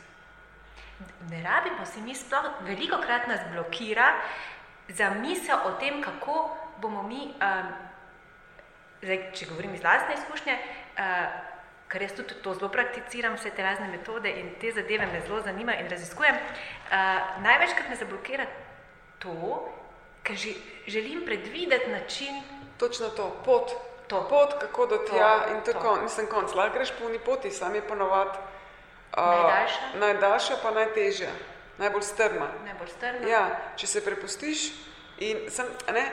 Ne 1.31 1.43
rabimo 1.43 1.87
si 1.87 2.01
mi 2.01 2.15
sploh, 2.15 2.51
veliko 2.61 2.99
krat 3.03 3.27
nas 3.27 3.41
blokira 3.53 4.15
za 4.89 5.11
misel 5.11 5.59
o 5.65 5.73
tem, 5.79 6.03
kako 6.03 6.57
bomo 6.81 7.03
mi, 7.03 7.35
um, 7.39 7.73
zdaj, 9.03 9.33
če 9.35 9.47
govorim 9.47 9.75
iz 9.75 9.83
lastne 9.83 10.15
izkušnje, 10.15 10.59
uh, 10.99 11.52
ker 11.93 12.03
jaz 12.03 12.15
tudi 12.17 12.35
to 12.43 12.55
zelo 12.57 12.71
prakticiram, 12.73 13.37
vse 13.37 13.51
te 13.53 13.63
razne 13.63 13.89
metode 13.93 14.31
in 14.41 14.55
te 14.61 14.73
zadeve 14.73 15.07
me 15.07 15.21
zelo 15.27 15.43
zanimajo 15.45 15.85
in 15.85 15.91
raziskujem, 15.93 16.35
uh, 16.35 16.97
največkrat 17.45 17.89
me 17.93 17.97
zablokira 18.01 18.47
to, 19.21 19.35
ker 20.25 20.37
že, 20.37 20.55
želim 20.87 21.25
predvideti 21.29 21.91
način, 21.91 22.43
Točno 22.79 23.09
to, 23.09 23.43
pot. 23.45 23.71
To. 24.09 24.27
Pot, 24.29 24.55
kako 24.61 24.87
do 24.87 24.97
tja 24.99 25.39
To, 25.47 25.53
in 25.55 25.61
to 25.65 25.73
to. 25.73 25.79
konc. 25.81 26.03
Mislim, 26.03 26.27
konc. 26.27 26.55
Lahko 26.55 26.75
greš 26.75 26.91
po 26.99 27.07
uni 27.07 27.19
poti, 27.19 27.51
sam 27.51 27.75
je 27.75 27.83
ponovadi. 27.89 28.39
Uh, 29.17 29.25
Najdaljša? 29.25 29.99
Najdaljša 30.01 30.55
pa 30.63 30.71
najtežja, 30.71 31.29
najbolj 31.79 32.03
strma. 32.03 32.49
najbolj 32.65 32.89
strno. 32.89 33.29
Ja, 33.29 33.61
če 33.77 33.87
se 33.87 34.05
prepustiš 34.05 34.73
in 35.19 35.47
sem, 35.51 35.67
ne, 35.93 36.05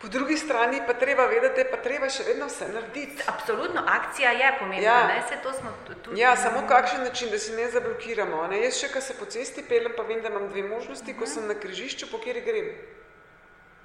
po 0.00 0.08
drugi 0.08 0.36
strani 0.36 0.80
pa 0.86 0.92
treba 0.94 1.26
vedeti, 1.26 1.64
pa 1.64 1.76
treba 1.78 2.08
še 2.08 2.22
vedno 2.22 2.46
vse 2.46 2.68
narediti. 2.68 3.22
Absolutno, 3.26 3.82
akcija 3.88 4.30
je 4.32 4.56
pomembna, 4.58 4.84
Ja. 4.84 5.06
ne, 5.06 5.22
se 5.22 5.36
to 5.38 5.52
smo 5.52 5.70
tu- 5.86 5.94
tudi. 5.94 6.20
Ja, 6.20 6.36
samo 6.36 6.62
kakšen 6.68 7.02
način, 7.02 7.30
da 7.30 7.38
si 7.38 7.52
ne 7.52 7.70
zablokiramo. 7.70 8.46
Ne? 8.46 8.60
Jaz 8.60 8.74
še, 8.76 8.88
ko 8.88 9.00
se 9.00 9.14
po 9.14 9.24
cesti 9.26 9.62
peljem, 9.62 9.92
pa 9.96 10.02
vem, 10.02 10.20
da 10.20 10.28
imam 10.28 10.48
dve 10.48 10.62
možnosti, 10.64 11.14
ko 11.14 11.26
sem 11.26 11.46
na 11.46 11.54
križišču, 11.56 12.06
po 12.06 12.18
kateri 12.18 12.40
grem. 12.42 12.70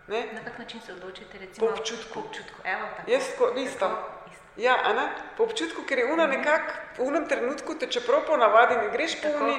Ne? 0.07 0.25
Na 0.33 0.43
kak 0.43 0.59
način 0.59 0.81
se 0.81 0.93
odločite? 0.93 1.37
Recimo, 1.37 1.67
Po 1.67 1.73
občutku. 1.73 2.13
Po 2.13 2.19
občutku. 2.19 2.59
Evo, 2.65 2.87
tako. 2.97 3.11
Jaz 3.11 3.23
tako, 3.29 3.53
isto. 3.57 3.89
Ja, 4.57 4.75
a 4.83 4.93
ne? 4.93 5.05
po 5.37 5.43
občutku, 5.43 5.81
ker 5.83 5.99
je 5.99 6.05
una 6.05 6.27
nekako 6.27 6.71
v 6.97 7.01
unem 7.01 7.25
trenutku, 7.25 7.75
te 7.75 7.87
čeprav 7.87 8.25
po 8.27 8.37
navadi 8.37 8.75
ne 8.75 8.89
greš 8.89 9.21
po 9.21 9.27
uni, 9.39 9.55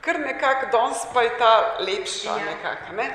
kar 0.00 0.20
nekako 0.20 0.66
danes 0.68 1.06
pa 1.14 1.22
je 1.22 1.38
ta 1.38 1.52
lepša 1.80 2.28
Ja. 2.30 2.44
nekako, 2.44 2.92
ne? 2.92 3.06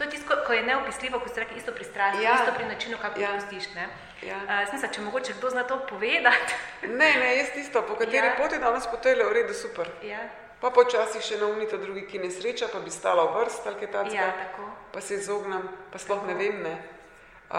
To 0.00 0.04
je 0.04 0.10
tisto, 0.10 0.32
ko 0.40 0.52
je 0.52 0.62
neopisljivo, 0.62 1.20
ko 1.20 1.28
ste 1.28 1.40
rekli, 1.40 1.58
isto 1.58 1.72
pri 1.72 1.84
strasti, 1.84 2.22
Ja. 2.22 2.34
isto 2.34 2.52
pri 2.54 2.64
načinu, 2.64 2.96
kako 2.96 3.20
Ja. 3.20 3.28
ja. 3.28 3.34
pustiš. 3.36 3.68
Ne? 3.74 3.84
Ja. 4.22 4.36
Uh, 4.38 4.64
smisla, 4.64 4.88
če 4.88 5.00
mogoče 5.02 5.32
kdo 5.32 5.50
zna 5.50 5.62
to 5.62 5.76
povedati. 5.84 6.54
Ne, 7.00 7.10
ne, 7.14 7.36
jaz 7.36 7.50
tisto, 7.50 7.82
po 7.82 7.94
kateri 7.94 8.26
Ja. 8.26 8.34
poti 8.34 8.56
danes 8.58 8.86
potele, 8.86 9.24
v 9.24 9.32
redu, 9.34 9.52
super. 9.54 9.90
ja. 10.02 10.18
Pa 10.58 10.70
počasih 10.70 11.20
še 11.20 11.36
na 11.36 11.46
unita 11.48 11.76
drugi, 11.76 12.06
ki 12.06 12.18
nesreča, 12.18 12.68
pa 12.68 12.80
bi 12.80 12.90
stala 12.90 13.24
v 13.24 13.36
vrst 13.38 13.66
ali 13.66 13.76
kaj 13.76 13.88
takega. 13.88 14.14
ja, 14.14 14.32
tako. 14.38 14.68
pa 14.92 15.00
se 15.00 15.14
izognem, 15.14 15.62
pa 15.92 15.98
sploh 15.98 16.24
ne 16.26 16.34
vem. 16.34 16.62
Ne. 16.62 16.74
Uh, 17.46 17.56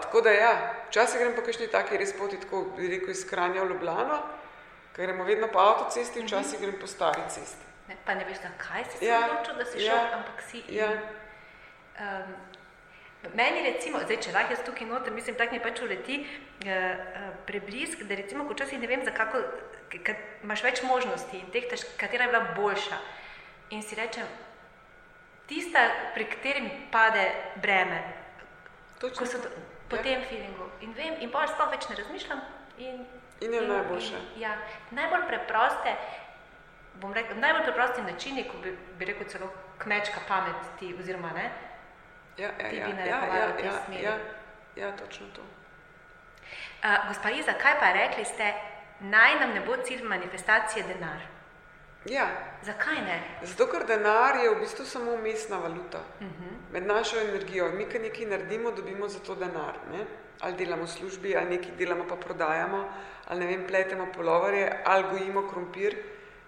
tako 0.00 0.20
da 0.20 0.30
ja, 0.30 0.52
včasih 0.88 1.20
grem 1.20 1.34
po 1.34 1.42
kakšni 1.42 1.66
taki 1.68 1.96
res 1.96 2.12
poti, 2.12 2.38
tako 2.38 2.64
bi 2.72 2.86
rekel, 2.88 3.10
iz 3.10 3.24
Kranja 3.24 3.62
v 3.62 3.68
Ljubljano, 3.68 4.18
ker 4.92 5.04
gremo 5.04 5.24
vedno 5.24 5.48
po 5.48 5.58
avtocesti, 5.60 6.22
včasih 6.22 6.60
grem 6.60 6.78
po 6.80 6.86
stari 6.86 7.20
cesti. 7.28 7.62
Ne, 7.88 7.96
pa 8.02 8.14
ne 8.14 8.24
veš, 8.24 8.38
zakaj 8.40 8.84
si 8.86 8.98
se 8.98 9.04
Ja, 9.04 9.18
odločil, 9.24 9.54
da 9.54 9.64
si 9.64 9.78
ja, 9.78 9.92
šel, 9.92 10.14
ampak 10.14 10.38
si. 10.42 10.58
in, 10.60 10.74
Ja, 10.74 10.88
Um, 11.96 12.34
meni 13.34 13.62
recimo, 13.64 13.98
zdaj, 14.04 14.20
če 14.20 14.32
lahko 14.32 14.52
jaz 14.52 14.64
tukaj 14.66 14.86
noter, 14.86 15.12
mislim, 15.12 15.36
tak 15.36 15.52
mi 15.52 15.60
pač 15.60 15.80
uleti 15.82 16.18
uh, 16.20 16.68
uh, 16.68 17.28
preblisk, 17.46 18.02
da 18.04 18.14
recimo, 18.14 18.44
ko 18.44 18.52
včasih 18.52 18.78
ne 18.78 18.86
vem, 18.86 19.04
za 19.04 19.10
kako, 19.10 19.40
k- 19.88 20.02
k- 20.04 20.16
imaš 20.44 20.62
več 20.62 20.82
možnosti 20.82 21.38
in 21.38 21.48
tehtaš, 21.50 21.86
katera 21.96 22.24
je 22.24 22.30
bila 22.30 22.52
boljša. 22.54 22.98
In 23.70 23.82
si 23.82 23.96
rečem, 23.96 24.26
tista, 25.46 25.80
pri 26.14 26.24
kateri 26.26 26.60
mi 26.60 26.70
pade 26.90 27.24
breme, 27.56 28.02
točno. 29.00 29.18
ko 29.18 29.26
so 29.26 29.38
to, 29.38 29.48
po 29.88 29.96
Ja. 29.96 30.02
tem 30.02 30.22
feelingu. 30.24 30.68
In 30.80 30.92
vem, 30.92 31.16
in 31.20 31.30
pa 31.30 31.46
sploh 31.46 31.70
več 31.70 31.88
ne 31.88 31.96
razmišljam. 31.96 32.40
In, 32.78 33.06
In 33.40 33.52
je 33.52 33.60
najboljše. 33.62 34.14
In, 34.16 34.40
ja, 34.40 34.52
najbolj 34.90 35.26
preproste, 35.28 35.96
bom 36.94 37.12
rekel, 37.12 37.36
najbolj 37.36 37.62
preprosti 37.64 38.02
načini, 38.02 38.44
ko 38.44 38.56
bi, 38.58 38.70
bi 38.98 39.04
rekel 39.04 39.28
celo 39.28 39.48
kmečka 39.78 40.20
pamet 40.28 40.56
ti, 40.78 40.94
oziroma 40.94 41.32
ne. 41.32 41.50
Ja, 42.36 42.50
ja, 42.60 42.70
ti 42.70 42.76
ja, 42.76 42.86
bi 42.86 42.90
ja, 42.90 42.96
narekovali 42.96 43.40
ja, 43.40 43.46
v 43.46 43.56
tej 43.56 43.66
ja, 43.66 43.72
smeri. 43.84 44.02
ja, 44.04 44.18
ja, 44.76 44.96
točno 44.96 45.26
to. 45.36 45.42
Uh, 45.42 47.08
gospa 47.08 47.30
Iza, 47.30 47.52
kaj 47.52 47.80
pa 47.80 47.92
rekli 47.92 48.24
ste, 48.24 48.52
naj 49.00 49.40
nam 49.40 49.54
ne 49.54 49.60
bo 49.60 49.76
cilj 49.76 50.02
manifestacije 50.02 50.84
denar? 50.84 51.20
Ja, 52.06 52.26
Zakaj 52.62 52.94
ne? 52.94 53.22
zato 53.42 53.66
ker 53.66 53.86
denar 53.86 54.36
je 54.38 54.50
v 54.50 54.60
bistvu 54.60 54.84
samo 54.84 55.14
umestna 55.14 55.58
valuta 55.58 55.98
Uh 56.20 56.26
-huh. 56.26 56.72
med 56.72 56.86
našo 56.86 57.20
energijo. 57.20 57.70
Mi, 57.72 57.86
ki 57.88 57.98
nekaj 57.98 58.26
naredimo, 58.26 58.70
dobimo 58.70 59.08
za 59.08 59.18
to 59.18 59.34
denar. 59.34 59.74
Ne? 59.92 60.04
Ali 60.40 60.56
delamo 60.56 60.82
v 60.82 60.88
službi, 60.88 61.36
ali 61.36 61.56
nekaj 61.56 61.70
delamo, 61.78 62.04
pa 62.08 62.16
prodajamo, 62.16 62.88
ali 63.28 63.40
ne 63.40 63.46
vem, 63.46 63.66
pletemo 63.66 64.06
polovarje, 64.16 64.82
ali 64.84 65.04
gojimo 65.10 65.48
krompir. 65.50 65.96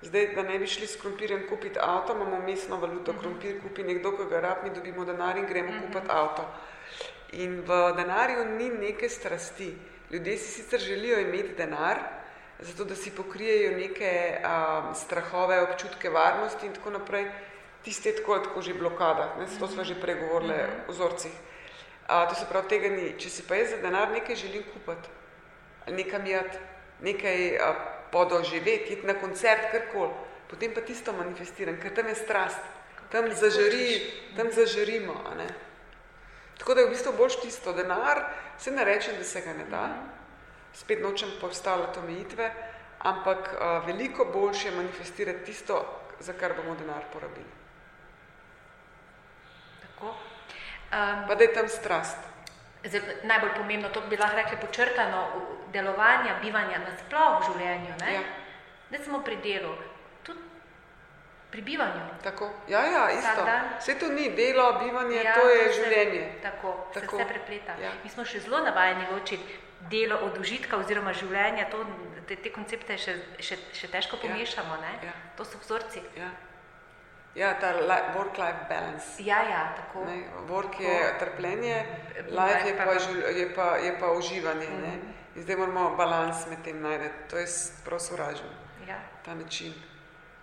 Zdaj, 0.02 0.34
da 0.34 0.42
ne 0.42 0.58
bi 0.58 0.66
šli 0.66 0.86
s 0.86 1.00
krompirjem 1.00 1.48
kupiti 1.48 1.78
avto, 1.82 2.14
imamo 2.14 2.36
umestno 2.36 2.76
valuto. 2.76 3.14
Krompir 3.20 3.60
kupi 3.62 3.82
nekdo, 3.82 4.12
ki 4.16 4.28
ga 4.30 4.40
rab, 4.40 4.64
mi 4.64 4.70
dobimo 4.70 5.04
denar 5.04 5.36
in 5.36 5.46
gremo 5.46 5.72
kupiti 5.82 6.06
avto. 6.08 6.44
In 7.32 7.60
v 7.66 7.80
denarju 7.96 8.44
ni 8.44 8.70
neke 8.70 9.08
strasti. 9.08 9.74
Ljudje 10.10 10.36
si 10.36 10.52
sicer 10.52 10.80
želijo 10.80 11.18
imeti 11.20 11.54
denar, 11.56 11.98
zato 12.58 12.84
da 12.84 12.94
si 12.96 13.10
pokrijejo 13.10 13.76
neke 13.76 14.38
um, 14.38 14.94
strahove, 14.94 15.60
občutke 15.62 16.10
varnosti 16.10 16.66
in 16.66 16.72
tako 16.72 16.90
naprej, 16.90 17.26
tiste 17.84 18.12
tako, 18.16 18.38
tako 18.38 18.62
že 18.62 18.74
blokada, 18.74 19.34
ne, 19.38 19.46
to 19.58 19.66
smo 19.66 19.84
že 19.84 20.00
pregovorili 20.00 20.52
o 20.52 20.56
mhm. 20.56 20.88
vzorcih. 20.88 21.32
Uh, 22.08 22.28
to 22.28 22.34
se 22.34 22.46
pravi, 22.48 22.68
tega 22.68 22.88
ni. 22.88 23.12
Če 23.18 23.30
si 23.30 23.42
pa 23.42 23.54
jaz 23.54 23.70
za 23.70 23.82
denar 23.82 24.10
nekaj 24.10 24.36
želim 24.36 24.62
kupiti, 24.72 25.08
nekam 25.92 26.26
jati, 26.26 26.58
nekaj 27.00 27.58
uh, 28.08 28.12
podoživeti, 28.12 28.92
iti 28.92 29.06
na 29.06 29.14
koncert, 29.14 29.70
karkoli, 29.70 30.12
potem 30.48 30.74
pa 30.74 30.80
tisto 30.80 31.12
manifestiram, 31.12 31.76
ker 31.80 31.94
tam 31.94 32.08
je 32.08 32.14
strast, 32.14 32.60
tam, 33.12 33.28
zažari, 33.34 34.12
tam 34.36 34.52
zažarimo. 34.52 35.14
Tako 36.58 36.74
da 36.74 36.80
je 36.80 36.86
v 36.86 36.90
bistvu 36.90 37.12
boljš 37.16 37.40
tisto 37.40 37.72
denar, 37.72 38.24
se 38.58 38.70
ne 38.70 38.84
rečem, 38.84 39.16
da 39.18 39.24
se 39.24 39.40
ga 39.40 39.52
ne 39.52 39.64
da, 39.70 39.84
spet 40.74 41.02
nočem 41.02 41.30
postavljati 41.40 41.98
omejitve, 41.98 42.50
ampak 42.98 43.54
uh, 43.54 43.86
veliko 43.86 44.24
boljše 44.24 44.68
je 44.68 44.74
manifestirati 44.74 45.44
tisto, 45.44 45.84
za 46.20 46.32
kar 46.32 46.56
bomo 46.56 46.74
denar 46.74 47.04
porabili. 47.12 47.46
Tako. 49.82 50.08
Um, 50.08 51.28
pa 51.28 51.34
da 51.34 51.44
je 51.44 51.52
tam 51.54 51.68
strast. 51.68 52.16
Zdaj, 52.84 53.00
najbolj 53.22 53.54
pomembno, 53.56 53.88
to 53.88 54.00
bi 54.10 54.16
lahko 54.16 54.36
rekli, 54.36 54.58
počrtano 54.66 55.26
delovanje, 55.72 56.34
bivanje 56.42 56.78
na 56.78 56.96
splošno 56.96 57.54
v 57.54 57.58
življenju. 57.58 57.94
Ja. 58.12 58.22
Da 58.90 58.98
smo 59.04 59.20
pri 59.24 59.36
delu, 59.44 59.74
tudi 60.22 60.40
pri 61.50 61.62
bivanju. 61.62 62.00
Tako. 62.22 62.50
Ja, 62.68 62.82
ja, 62.86 63.10
isto. 63.10 63.44
Vse 63.78 63.98
to 63.98 64.08
ni 64.12 64.30
delo, 64.36 64.72
bivanje, 64.80 65.22
ja, 65.22 65.34
to 65.34 65.48
je 65.48 65.66
to 65.66 65.72
življenje. 65.72 66.20
Se, 66.20 66.42
tako, 66.42 66.74
tako. 66.94 67.16
Se 67.16 67.22
vse 67.22 67.28
prepleta. 67.32 67.76
Ja. 67.82 67.92
Mi 68.04 68.10
smo 68.10 68.24
še 68.24 68.40
zelo 68.44 68.60
navajeni 68.64 69.08
ločiti 69.12 69.60
delo 69.90 70.18
od 70.26 70.38
užitka 70.40 70.76
oziroma 70.76 71.14
življenja, 71.16 71.68
to, 71.70 71.84
te, 72.28 72.36
te 72.36 72.52
koncepte 72.52 72.98
še, 72.98 73.16
še, 73.40 73.60
še 73.72 73.88
težko 73.92 74.18
ja. 74.18 74.26
pomešamo. 74.26 74.76
Ja. 74.82 74.94
Ja. 75.10 75.16
To 75.38 75.46
so 75.48 75.60
vzorci. 75.62 76.04
Ja. 76.18 76.32
Ja, 77.38 77.52
ta 77.60 77.70
work-life 78.16 78.66
balance. 78.68 79.22
Ja, 79.22 79.42
ja, 79.46 79.60
tako. 79.76 80.02
Ne, 80.08 80.24
work 80.48 80.80
je 80.80 80.96
tako. 80.96 81.18
trpljenje, 81.20 81.76
life 82.26 82.66
je 82.66 82.74
pa, 82.74 82.96
je 83.36 83.46
pa, 83.54 83.68
je 83.76 83.92
pa 84.00 84.10
uživanje. 84.12 84.66
Mm 84.66 84.84
-hmm. 84.84 85.17
In 85.38 85.44
zdaj 85.44 85.56
moramo 85.56 85.96
balans 85.96 86.46
med 86.50 86.64
tem 86.64 86.80
najti. 86.82 87.08
To 87.30 87.38
je 87.38 87.46
prav 87.84 88.00
sovražno. 88.00 88.48
Ja. 88.88 88.98
Ta 89.24 89.34
način. 89.34 89.72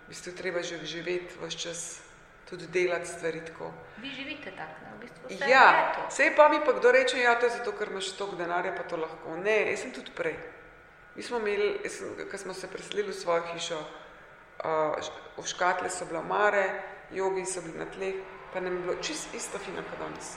V 0.06 0.08
bistvu 0.08 0.32
treba 0.32 0.62
že 0.62 0.78
živeti 0.86 1.36
vse 1.42 1.58
čas, 1.58 2.00
tudi 2.48 2.66
delati 2.66 3.06
stvari 3.06 3.42
tako. 3.44 3.72
Vi 4.00 4.08
živite 4.08 4.50
tako, 4.56 4.96
v 4.96 5.00
bistvu 5.00 5.28
vse 5.28 5.50
ja, 5.50 5.92
vse 6.08 6.32
pa 6.36 6.48
mi 6.48 6.60
pa 6.64 6.72
kdo 6.72 6.92
reče, 6.92 7.20
ja, 7.20 7.34
to 7.40 7.46
je 7.46 7.50
zato, 7.58 7.72
ker 7.72 7.90
imaš 7.90 8.12
toliko 8.16 8.36
denarja, 8.36 8.72
pa 8.76 8.82
to 8.82 8.96
lahko. 8.96 9.36
Ne, 9.36 9.70
jaz 9.70 9.80
sem 9.80 9.92
tudi 9.92 10.10
prej. 10.16 10.38
Mi 11.14 11.22
smo 11.22 11.38
imeli, 11.38 11.90
ko 12.30 12.38
smo 12.38 12.54
se 12.54 12.70
preselili 12.70 13.12
v 13.12 13.20
svojo 13.20 13.42
hišo, 13.52 13.84
v 15.36 15.46
škatle 15.46 15.90
so 15.90 16.08
bile 16.08 16.18
omare, 16.18 16.82
jogi 17.12 17.44
so 17.44 17.60
bili 17.60 17.78
na 17.78 17.84
tleh, 17.84 18.14
pa 18.52 18.60
nam 18.60 18.76
je 18.76 18.82
bilo 18.82 18.96
čist 19.02 19.34
isto 19.34 19.58
fino 19.58 19.82
kot 19.82 19.98
danes. 19.98 20.36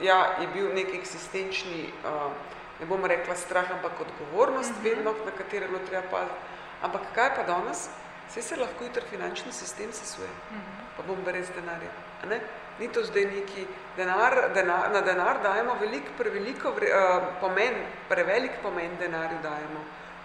Ja, 0.00 0.36
je 0.40 0.48
bil 0.52 0.74
nek 0.74 0.94
eksistenčni, 0.94 1.92
uh, 2.04 2.59
ne 2.80 2.86
bom 2.86 3.04
rekla 3.04 3.34
strah, 3.36 3.70
ampak 3.70 4.00
odgovornost, 4.00 4.70
uh 4.70 4.76
mhm. 4.76 4.86
-huh. 4.86 4.94
vedno, 4.94 5.14
na 5.24 5.30
katero 5.30 5.68
bilo 5.68 5.78
treba 5.86 6.02
paziti. 6.10 6.40
Ampak 6.82 7.02
kaj 7.14 7.34
pa 7.36 7.42
danes? 7.42 7.88
Vse 8.28 8.42
se 8.42 8.56
lahko 8.56 8.84
jutri 8.84 9.02
finančni 9.10 9.52
sistem 9.52 9.92
sesuje, 9.92 10.28
uh 10.28 10.56
mhm. 10.56 10.60
-huh. 10.60 10.96
pa 10.96 11.02
bom 11.02 11.24
brez 11.24 11.48
denarja. 11.54 11.90
Ne? 12.28 12.40
Ni 12.78 12.88
to 12.88 13.02
zdaj 13.04 13.24
neki 13.24 13.66
denar, 13.96 14.52
denar, 14.54 14.90
na 14.92 15.00
denar 15.00 15.42
dajemo 15.42 15.74
velik, 15.80 16.04
preveliko 16.18 16.70
vre, 16.70 16.86
uh, 16.86 17.22
pomen, 17.40 17.74
prevelik 18.08 18.52
pomen 18.62 18.96
denarju 18.96 19.38
dajemo 19.42 19.80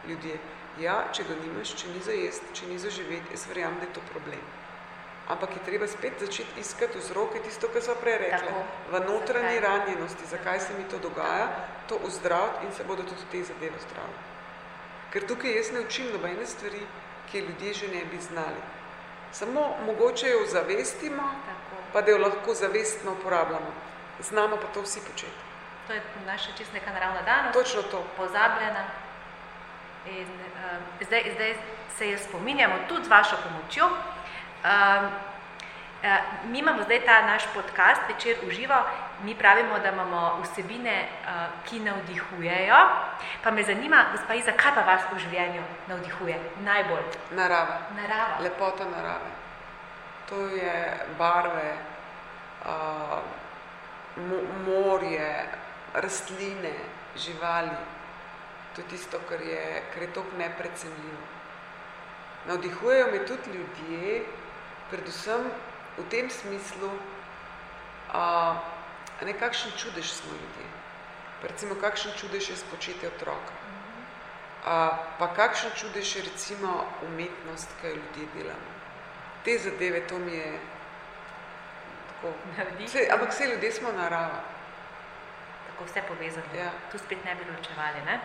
ljudje. 0.07 0.37
Ja, 0.79 0.95
če 1.11 1.23
ga 1.23 1.35
nimaš, 1.39 1.71
če 1.79 1.87
ni 1.87 2.01
za 2.03 2.11
jesti, 2.11 2.53
če 2.53 2.67
ni 2.67 2.79
za 2.79 2.89
živeti, 2.89 3.31
jaz 3.31 3.47
verjamem, 3.47 3.79
da 3.79 3.85
je 3.85 3.93
to 3.93 4.01
problem. 4.11 4.41
Ampak 5.27 5.55
je 5.55 5.63
treba 5.65 5.87
spet 5.87 6.19
začeti 6.19 6.59
iskati 6.59 6.99
vzroke, 6.99 7.39
tisto, 7.39 7.69
kar 7.73 7.81
so 7.81 7.95
prej 8.01 8.17
rekli, 8.17 8.51
v 8.91 8.99
notranji 9.07 9.59
ranjenosti, 9.63 10.27
zakaj 10.29 10.59
se 10.59 10.75
mi 10.77 10.83
to 10.91 10.99
dogaja, 10.99 11.47
to 11.89 11.99
ozdraviti 12.03 12.65
in 12.65 12.71
se 12.73 12.83
bodo 12.83 13.03
tudi 13.03 13.25
te 13.31 13.43
zadeve 13.43 13.79
zdravili. 13.87 14.23
Ker 15.11 15.27
tukaj 15.27 15.55
jaz 15.57 15.71
ne 15.71 15.79
učim 15.79 16.11
nobene 16.11 16.45
stvari, 16.45 16.81
ki 17.31 17.39
ljudje 17.39 17.73
že 17.73 17.87
ne 17.87 18.05
bi 18.05 18.21
znali. 18.21 18.61
Samo 19.31 19.75
mogoče 19.85 20.29
jo 20.29 20.45
zavestimo, 20.47 21.23
Tako. 21.45 21.81
pa 21.93 22.01
da 22.01 22.11
jo 22.11 22.17
lahko 22.17 22.53
zavestno 22.53 23.11
uporabljamo. 23.11 23.73
Znamo 24.19 24.57
pa 24.57 24.67
to 24.73 24.81
vsi 24.81 24.99
početi. 25.11 25.41
To 25.87 25.93
je 25.93 26.01
naša 26.25 26.51
čist 26.57 26.73
neka 26.73 26.91
naravna 26.91 27.21
danost. 27.21 27.53
Točno 27.53 27.81
to. 27.81 28.03
Pozabljena. 28.17 28.85
In 30.05 30.27
um, 30.27 31.05
zdaj, 31.05 31.31
zdaj 31.35 31.55
se 31.97 32.09
je 32.09 32.17
spominjamo 32.17 32.75
tudi 32.87 33.05
z 33.05 33.07
vašo 33.07 33.35
pomočjo. 33.43 33.85
Um, 33.85 35.09
mi 36.43 36.59
imamo 36.59 36.83
zdaj 36.83 37.05
ta 37.05 37.21
naš 37.21 37.43
podcast, 37.53 38.01
večer 38.07 38.37
uživo, 38.47 38.75
mi 39.23 39.35
pravimo, 39.35 39.79
da 39.79 39.89
imamo 39.89 40.41
vsebine, 40.43 41.07
uh, 41.23 41.29
ki 41.69 41.79
navdihujejo. 41.79 42.75
Pa 43.43 43.51
me 43.51 43.63
zanima, 43.63 44.05
gospa 44.11 44.33
Iza, 44.33 44.51
kaj 44.51 44.75
pa 44.75 44.81
vas 44.81 45.01
v 45.13 45.19
življenju 45.19 45.63
navdihuje 45.87 46.39
najbolj? 46.63 47.03
Narava. 47.31 47.79
Narava. 47.95 48.37
Lepota 48.39 48.85
narave. 48.85 49.31
To 50.29 50.47
je 50.47 50.97
barve, 51.17 51.73
uh, 52.65 53.19
morje, 54.65 55.45
rastline, 55.93 56.73
živali. 57.15 57.77
To 58.75 58.81
je 58.81 58.87
tisto, 58.87 59.19
kar 59.29 59.41
je, 59.41 59.83
kar 59.93 60.03
je 60.03 60.13
tako 60.13 60.37
neprecenljivo. 60.37 61.23
Navdihujejo 62.47 63.07
me 63.11 63.25
tudi 63.25 63.49
ljudje, 63.57 64.25
predvsem 64.89 65.49
v 65.97 66.03
tem 66.09 66.29
smislu, 66.29 66.91
a, 68.13 68.55
nekakšen 69.21 69.71
čudež 69.77 70.11
smo 70.11 70.31
ljudje. 70.31 70.67
Recimo, 71.43 71.75
kakšen 71.75 72.11
čudež 72.17 72.49
je 72.49 72.57
spočetje 72.57 73.07
otroka. 73.07 73.53
A, 74.65 74.97
pa 75.19 75.27
kakšen 75.27 75.71
čudež 75.75 76.15
je 76.15 76.21
recimo 76.21 76.85
umetnost, 77.05 77.69
kaj 77.81 77.95
ljudje 77.95 78.27
delamo. 78.33 78.71
Te 79.45 79.57
zadeve, 79.57 80.07
to 80.07 80.17
mi 80.19 80.33
je 80.33 80.59
tako. 82.09 82.33
Vse, 82.85 83.07
ampak 83.13 83.29
vse 83.29 83.45
ljudje 83.45 83.71
smo 83.71 83.91
narava. 83.91 84.41
Tako 85.67 85.85
vse 85.85 86.01
povezano. 86.07 86.49
Ja. 86.57 86.71
Tu 86.91 86.97
spet 86.97 87.25
ne 87.25 87.35
bi 87.35 87.43
ločevali, 87.51 88.01
ne? 88.05 88.19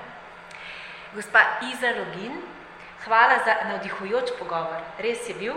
Gospa 1.14 1.40
Iza 1.72 1.90
Login, 1.98 2.40
hvala 3.04 3.38
za 3.44 3.68
navdihujoč 3.68 4.30
pogovor. 4.38 4.80
Res 4.98 5.28
je 5.28 5.34
bil. 5.34 5.54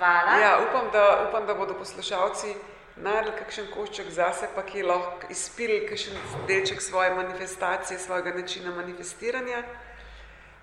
Hvala. 0.00 0.38
Ja, 0.38 0.58
upam, 0.68 0.88
da, 0.92 1.26
upam, 1.28 1.46
da 1.46 1.54
bodo 1.54 1.74
poslušalci 1.74 2.54
naredili 2.96 3.36
kakšen 3.36 3.66
košček 3.74 4.08
zase, 4.10 4.48
pa 4.54 4.62
ki 4.64 4.82
lahko 4.82 5.28
izpili 5.28 5.82
kakšen 5.88 6.16
delček 6.48 6.80
svoje 6.82 7.10
manifestacije, 7.14 7.98
svojega 7.98 8.32
načina 8.34 8.70
manifestiranja. 8.70 9.62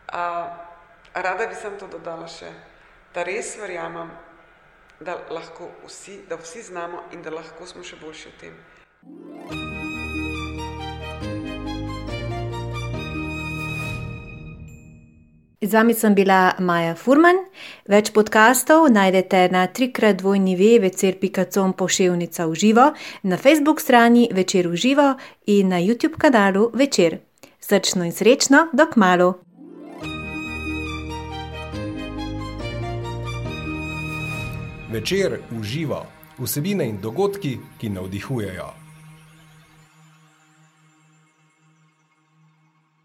A, 0.08 0.24
rada 1.14 1.46
bi 1.48 1.56
sem 1.56 1.78
to 1.78 1.88
dodala 1.88 2.26
še, 2.28 2.50
da 3.14 3.24
res 3.30 3.54
verjamem, 3.62 4.10
da 5.00 5.20
lahko 5.30 5.70
vsi, 5.86 6.24
da 6.30 6.42
vsi 6.42 6.70
znamo 6.74 7.06
in 7.14 7.22
da 7.22 7.30
lahko 7.30 7.70
smo 7.70 7.86
še 7.86 8.02
boljši 8.02 8.30
v 8.34 8.40
tem. 8.42 9.77
Z 15.58 15.74
vami 15.74 15.98
sem 15.98 16.14
bila 16.14 16.54
Maja 16.62 16.94
Furman. 16.94 17.42
Več 17.90 18.14
podkastov 18.14 18.94
najdete 18.94 19.50
na 19.50 19.66
trikratvojnive.com 19.66 21.74
poševnica 21.74 22.46
v 22.46 22.54
živo, 22.54 22.94
na 23.26 23.42
Facebook 23.42 23.82
strani 23.82 24.30
Večer 24.30 24.70
v 24.70 24.78
živo 24.78 25.18
in 25.50 25.74
na 25.74 25.82
YouTube 25.82 26.22
kanalu 26.22 26.70
Večer. 26.78 27.26
Srčno 27.58 28.06
in 28.06 28.14
srečno, 28.14 28.70
dok 28.70 29.02
malo! 29.02 29.42
Večer 34.94 35.42
v 35.50 35.66
živo, 35.66 36.06
vsebine 36.38 36.86
in 36.86 37.02
dogodki, 37.02 37.58
ki 37.82 37.98
navdihujejo. 37.98 38.77